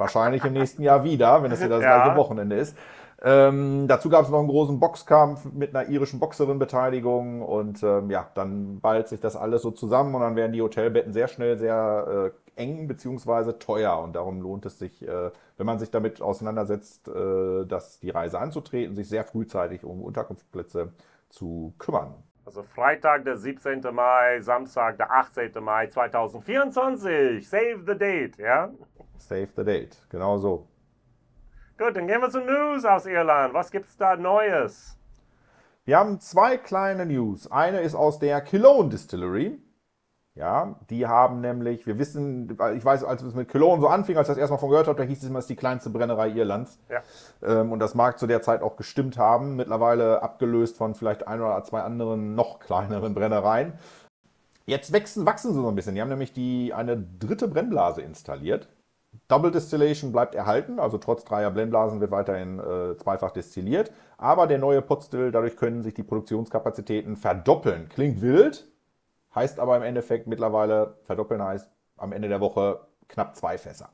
[0.02, 2.02] Wahrscheinlich im nächsten Jahr wieder, wenn es wieder das ja.
[2.02, 2.76] gleiche Wochenende ist.
[3.24, 8.28] Ähm, dazu gab es noch einen großen Boxkampf mit einer irischen Boxerin-Beteiligung und ähm, ja,
[8.34, 12.32] dann ballt sich das alles so zusammen und dann werden die Hotelbetten sehr schnell sehr
[12.58, 17.10] äh, eng beziehungsweise teuer und darum lohnt es sich, äh, wenn man sich damit auseinandersetzt,
[17.10, 20.92] äh, dass die Reise anzutreten, sich sehr frühzeitig um Unterkunftsplätze
[21.30, 22.16] zu kümmern.
[22.44, 23.82] Also Freitag, der 17.
[23.94, 25.52] Mai, Samstag, der 18.
[25.64, 27.48] Mai 2024.
[27.48, 28.72] Save the date, ja?
[29.22, 30.68] Save the date, genau so.
[31.78, 33.54] Gut, dann gehen wir zu News aus Irland.
[33.54, 34.98] Was gibt's da Neues?
[35.84, 37.50] Wir haben zwei kleine News.
[37.50, 39.60] Eine ist aus der Cologne Distillery.
[40.34, 44.30] Ja, die haben nämlich, wir wissen, ich weiß, als es mit Cologne so anfing, als
[44.30, 46.30] ich das erstmal von gehört habe, da hieß es immer, es ist die kleinste Brennerei
[46.30, 46.80] Irlands.
[46.90, 47.02] Ja.
[47.44, 51.42] Ähm, und das mag zu der Zeit auch gestimmt haben, mittlerweile abgelöst von vielleicht ein
[51.42, 53.74] oder zwei anderen noch kleineren Brennereien.
[54.66, 55.96] Jetzt wachsen, wachsen sie so ein bisschen.
[55.96, 58.70] Die haben nämlich die, eine dritte Brennblase installiert.
[59.28, 63.92] Double Distillation bleibt erhalten, also trotz dreier Blendblasen wird weiterhin äh, zweifach destilliert.
[64.18, 67.90] Aber der neue Potstill, dadurch können sich die Produktionskapazitäten verdoppeln.
[67.90, 68.68] Klingt wild,
[69.36, 73.90] heißt aber im Endeffekt mittlerweile, verdoppeln heißt am Ende der Woche knapp zwei Fässer.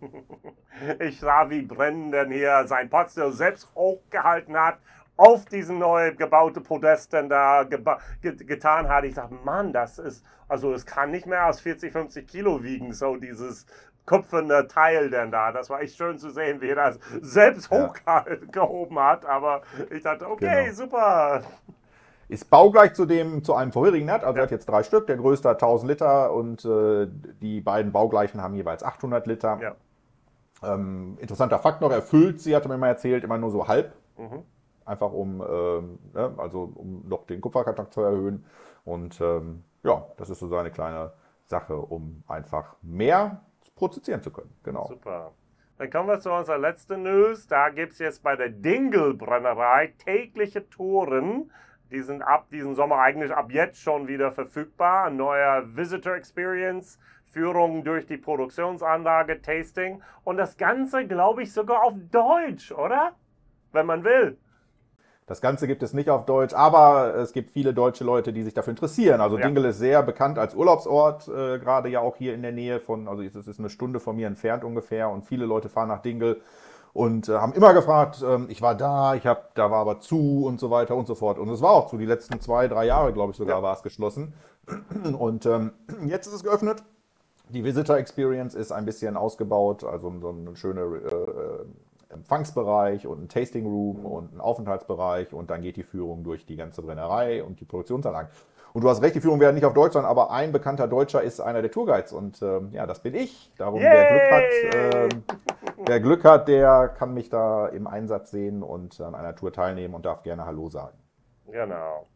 [0.98, 4.78] Ich sah, wie Brendan hier sein Potstill selbst hochgehalten hat,
[5.16, 9.04] auf diesen neu gebaute Podesten da geba- get getan hat.
[9.04, 12.92] Ich dachte, Mann, das ist, also es kann nicht mehr als 40, 50 Kilo wiegen,
[12.92, 13.66] so dieses
[14.06, 15.52] kupferne Teil denn da.
[15.52, 17.88] Das war echt schön zu sehen, wie er das selbst Ja.
[17.88, 19.24] hochgehoben hat.
[19.26, 20.74] Aber ich dachte, okay, Genau.
[20.74, 21.42] super.
[22.28, 24.40] Ist baugleich zu dem, zu einem vorherigen Nut, also Ja.
[24.40, 27.06] er hat jetzt drei Stück, der größte hat 1000 Liter und äh,
[27.42, 29.58] die beiden baugleichen haben jeweils 800 Liter.
[29.60, 29.74] Ja.
[30.62, 33.68] Ähm, interessanter Fakt noch, er füllt sie, hat er mir mal erzählt, immer nur so
[33.68, 33.92] halb.
[34.16, 34.42] Mhm.
[34.86, 38.44] Einfach um, ähm, ne, also um noch den Kupferkontakt zu erhöhen.
[38.84, 41.12] Und ähm, ja, das ist so seine kleine
[41.46, 43.42] Sache, um einfach mehr
[43.74, 44.54] produzieren zu können.
[44.62, 44.86] Genau.
[44.86, 45.32] Super.
[45.78, 47.48] Dann kommen wir zu unserer letzten News.
[47.48, 51.50] Da gibt es jetzt bei der Dingle-Brennerei tägliche Touren.
[51.90, 55.06] Die sind ab diesem Sommer eigentlich ab jetzt schon wieder verfügbar.
[55.06, 60.00] Ein neuer Visitor Experience, Führung durch die Produktionsanlage, Tasting.
[60.22, 63.16] Und das Ganze, glaube ich, sogar auf Deutsch, oder?
[63.72, 64.38] Wenn man will.
[65.26, 68.52] Das Ganze gibt es nicht auf Deutsch, aber es gibt viele deutsche Leute, die sich
[68.52, 69.22] dafür interessieren.
[69.22, 69.46] Also Ja.
[69.46, 73.08] Dingle ist sehr bekannt als Urlaubsort, äh, gerade ja auch hier in der Nähe von,
[73.08, 76.42] also es ist eine Stunde von mir entfernt ungefähr und viele Leute fahren nach Dingle
[76.92, 80.44] und äh, haben immer gefragt, ähm, ich war da, ich hab, da war aber zu
[80.46, 81.38] und so weiter und so fort.
[81.38, 83.62] Und es war auch zu, die letzten zwei, drei Jahre, glaube ich sogar, Ja.
[83.62, 84.34] war es geschlossen.
[85.18, 85.72] Und ähm,
[86.06, 86.82] jetzt ist es geöffnet.
[87.48, 91.64] Die Visitor Experience ist ein bisschen ausgebaut, also so ein schöner äh,
[92.14, 96.56] Empfangsbereich und ein Tasting Room und ein Aufenthaltsbereich und dann geht die Führung durch die
[96.56, 98.30] ganze Brennerei und die Produktionsanlagen.
[98.72, 101.22] Und du hast recht, die Führung werden nicht auf Deutsch sein, aber ein bekannter Deutscher
[101.22, 103.52] ist einer der Tourguides und ähm, ja, das bin ich.
[103.56, 105.24] Darum, wer Glück hat, ähm,
[105.86, 109.94] wer Glück hat, der kann mich da im Einsatz sehen und an einer Tour teilnehmen
[109.94, 110.98] und darf gerne Hallo sagen.
[111.46, 112.06] Genau.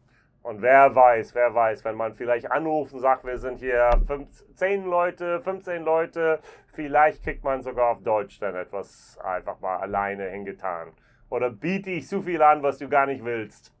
[0.49, 4.43] Und wer weiß, wer weiß, wenn man vielleicht anruft und sagt, wir sind hier fünf,
[4.55, 6.39] 10 Leute, 15 Leute,
[6.73, 10.87] vielleicht kriegt man sogar auf Deutsch dann etwas einfach mal alleine hingetan.
[11.29, 13.71] Oder biete ich zu viel an, was du gar nicht willst.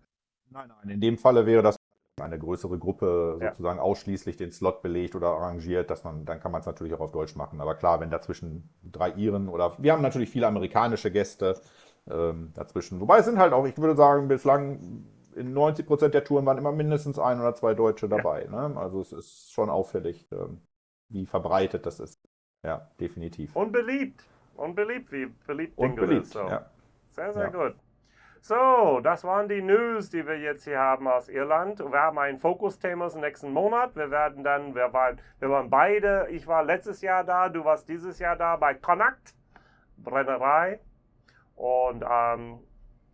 [0.51, 0.93] Nein, nein.
[0.93, 1.75] In dem Falle wäre das
[2.21, 3.49] eine größere Gruppe Ja.
[3.49, 6.99] sozusagen ausschließlich den Slot belegt oder arrangiert, dass man, dann kann man es natürlich auch
[6.99, 7.61] auf Deutsch machen.
[7.61, 11.59] Aber klar, wenn dazwischen drei Iren oder wir haben natürlich viele amerikanische Gäste
[12.07, 12.99] ähm, dazwischen.
[13.01, 15.07] Wobei es sind halt auch, ich würde sagen, bislang
[15.39, 18.45] in 90 Prozent der Touren waren immer mindestens ein oder zwei Deutsche dabei.
[18.45, 18.75] Ne?
[18.77, 20.61] Also es ist schon auffällig, ähm,
[21.09, 22.19] wie verbreitet das ist.
[22.63, 23.55] Ja, definitiv.
[23.55, 24.23] Und beliebt.
[24.55, 26.23] Und beliebt, wie beliebt beliebt.
[26.23, 26.33] ist.
[26.33, 26.41] So.
[26.41, 26.69] Ja.
[27.11, 27.49] Sehr, sehr Ja.
[27.49, 27.75] gut.
[28.41, 31.79] So, das waren die News, die wir jetzt hier haben aus Irland.
[31.79, 33.95] Wir haben ein Fokusthema im nächsten Monat.
[33.97, 37.89] Wir werden dann, wir waren, wir waren beide, ich war letztes Jahr da, du warst
[37.89, 39.35] dieses Jahr da bei Connacht,
[39.97, 40.79] Brennerei.
[41.55, 42.59] Und ähm,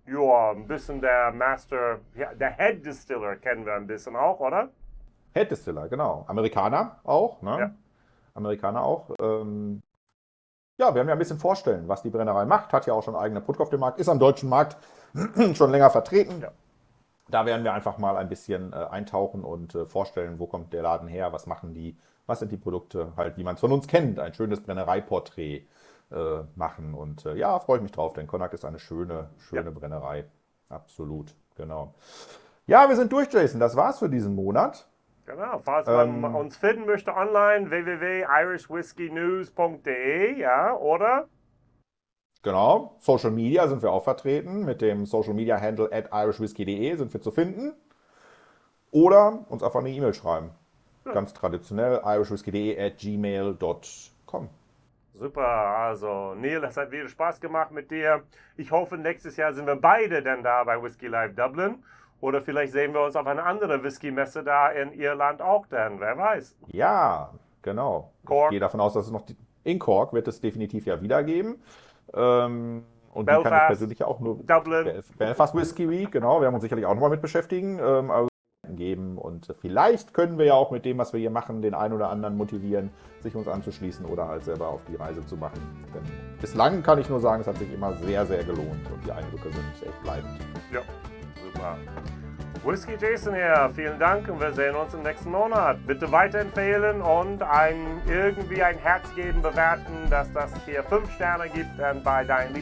[0.07, 4.69] ja, ein bisschen der Master, ja, der Head Distiller kennen wir ein bisschen auch, oder?
[5.33, 6.25] Head Distiller, genau.
[6.27, 7.59] Amerikaner auch, ne?
[7.59, 7.71] Ja.
[8.33, 9.09] Amerikaner auch.
[9.19, 9.81] Ähm,
[10.77, 12.73] ja, wir werden ja ein bisschen vorstellen, was die Brennerei macht.
[12.73, 14.77] Hat ja auch schon eigene Produkt auf dem Markt, ist am deutschen Markt
[15.53, 16.41] schon länger vertreten.
[16.41, 16.51] Ja.
[17.29, 20.83] Da werden wir einfach mal ein bisschen äh, eintauchen und äh, vorstellen, wo kommt der
[20.83, 21.97] Laden her, was machen die,
[22.27, 24.19] was sind die Produkte, halt, wie man es von uns kennt.
[24.19, 25.65] Ein schönes Brennereiporträt
[26.11, 26.93] äh, machen.
[26.93, 30.25] Und äh, ja, freue ich mich drauf, denn Connacht ist eine schöne, schöne Brennerei.
[30.69, 31.93] Absolut, genau.
[32.67, 33.59] Ja, wir sind durch, Jason.
[33.59, 34.87] Das war's für diesen Monat.
[35.25, 36.35] Genau, falls man Ähm.
[36.35, 41.27] uns finden möchte online, www.irishwhiskeynews.de, ja, oder?
[42.43, 42.93] Genau.
[42.99, 44.65] Social Media sind wir auch vertreten.
[44.65, 47.73] Mit dem Social Media Handle at irishwhiskey.de sind wir zu finden.
[48.91, 50.51] Oder uns einfach eine E-Mail schreiben.
[51.05, 54.49] Ganz traditionell irishwhiskey.de at gmail.com.
[55.17, 58.23] Super, also Neil, es hat wieder Spaß gemacht mit dir.
[58.57, 61.83] Ich hoffe, nächstes Jahr sind wir beide dann da bei Whisky Live Dublin.
[62.21, 66.17] Oder vielleicht sehen wir uns auf einer anderen Whisky-Messe da in Irland auch dann, wer
[66.17, 66.55] weiß.
[66.67, 67.29] Ja,
[67.61, 68.11] genau.
[68.25, 68.47] Cork.
[68.47, 69.23] Ich gehe davon aus, dass es noch
[69.63, 71.61] in Cork wird es definitiv ja wieder geben.
[72.13, 73.67] Ähm, und die kann ich Belfast.
[73.67, 77.09] persönlich auch nur Dublin, Bel- Belfast Whisky Week, genau, wir haben uns sicherlich auch nochmal
[77.11, 77.79] mit beschäftigen.
[77.79, 78.27] Ähm, also
[78.75, 81.93] geben und vielleicht können wir ja auch mit dem, was wir hier machen, den einen
[81.93, 82.89] oder anderen motivieren,
[83.21, 85.59] sich uns anzuschließen oder halt selber auf die Reise zu machen.
[85.93, 86.03] Denn
[86.41, 89.51] bislang kann ich nur sagen, es hat sich immer sehr, sehr gelohnt und die Eindrücke
[89.51, 90.39] sind echt bleibend.
[90.71, 90.81] ja,
[91.43, 91.77] super.
[92.65, 95.77] Whisky Jason hier, vielen Dank und wir sehen uns im nächsten Monat.
[95.85, 101.69] Bitte weiterempfehlen und ein, irgendwie ein Herz geben, bewerten, dass das hier 5 Sterne gibt
[102.03, 102.55] bei deinem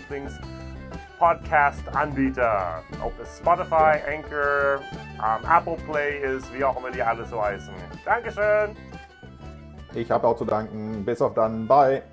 [1.14, 2.84] Lieblings-Podcast-Anbieter.
[3.04, 4.80] Ob es Spotify, Anchor,
[5.20, 7.74] um, Apple Play ist, wie auch immer die alle so heißen.
[8.06, 8.76] Dankeschön.
[9.94, 11.06] Ich habe auch zu danken.
[11.06, 11.68] Bis auf dann.
[11.68, 12.04] Bye.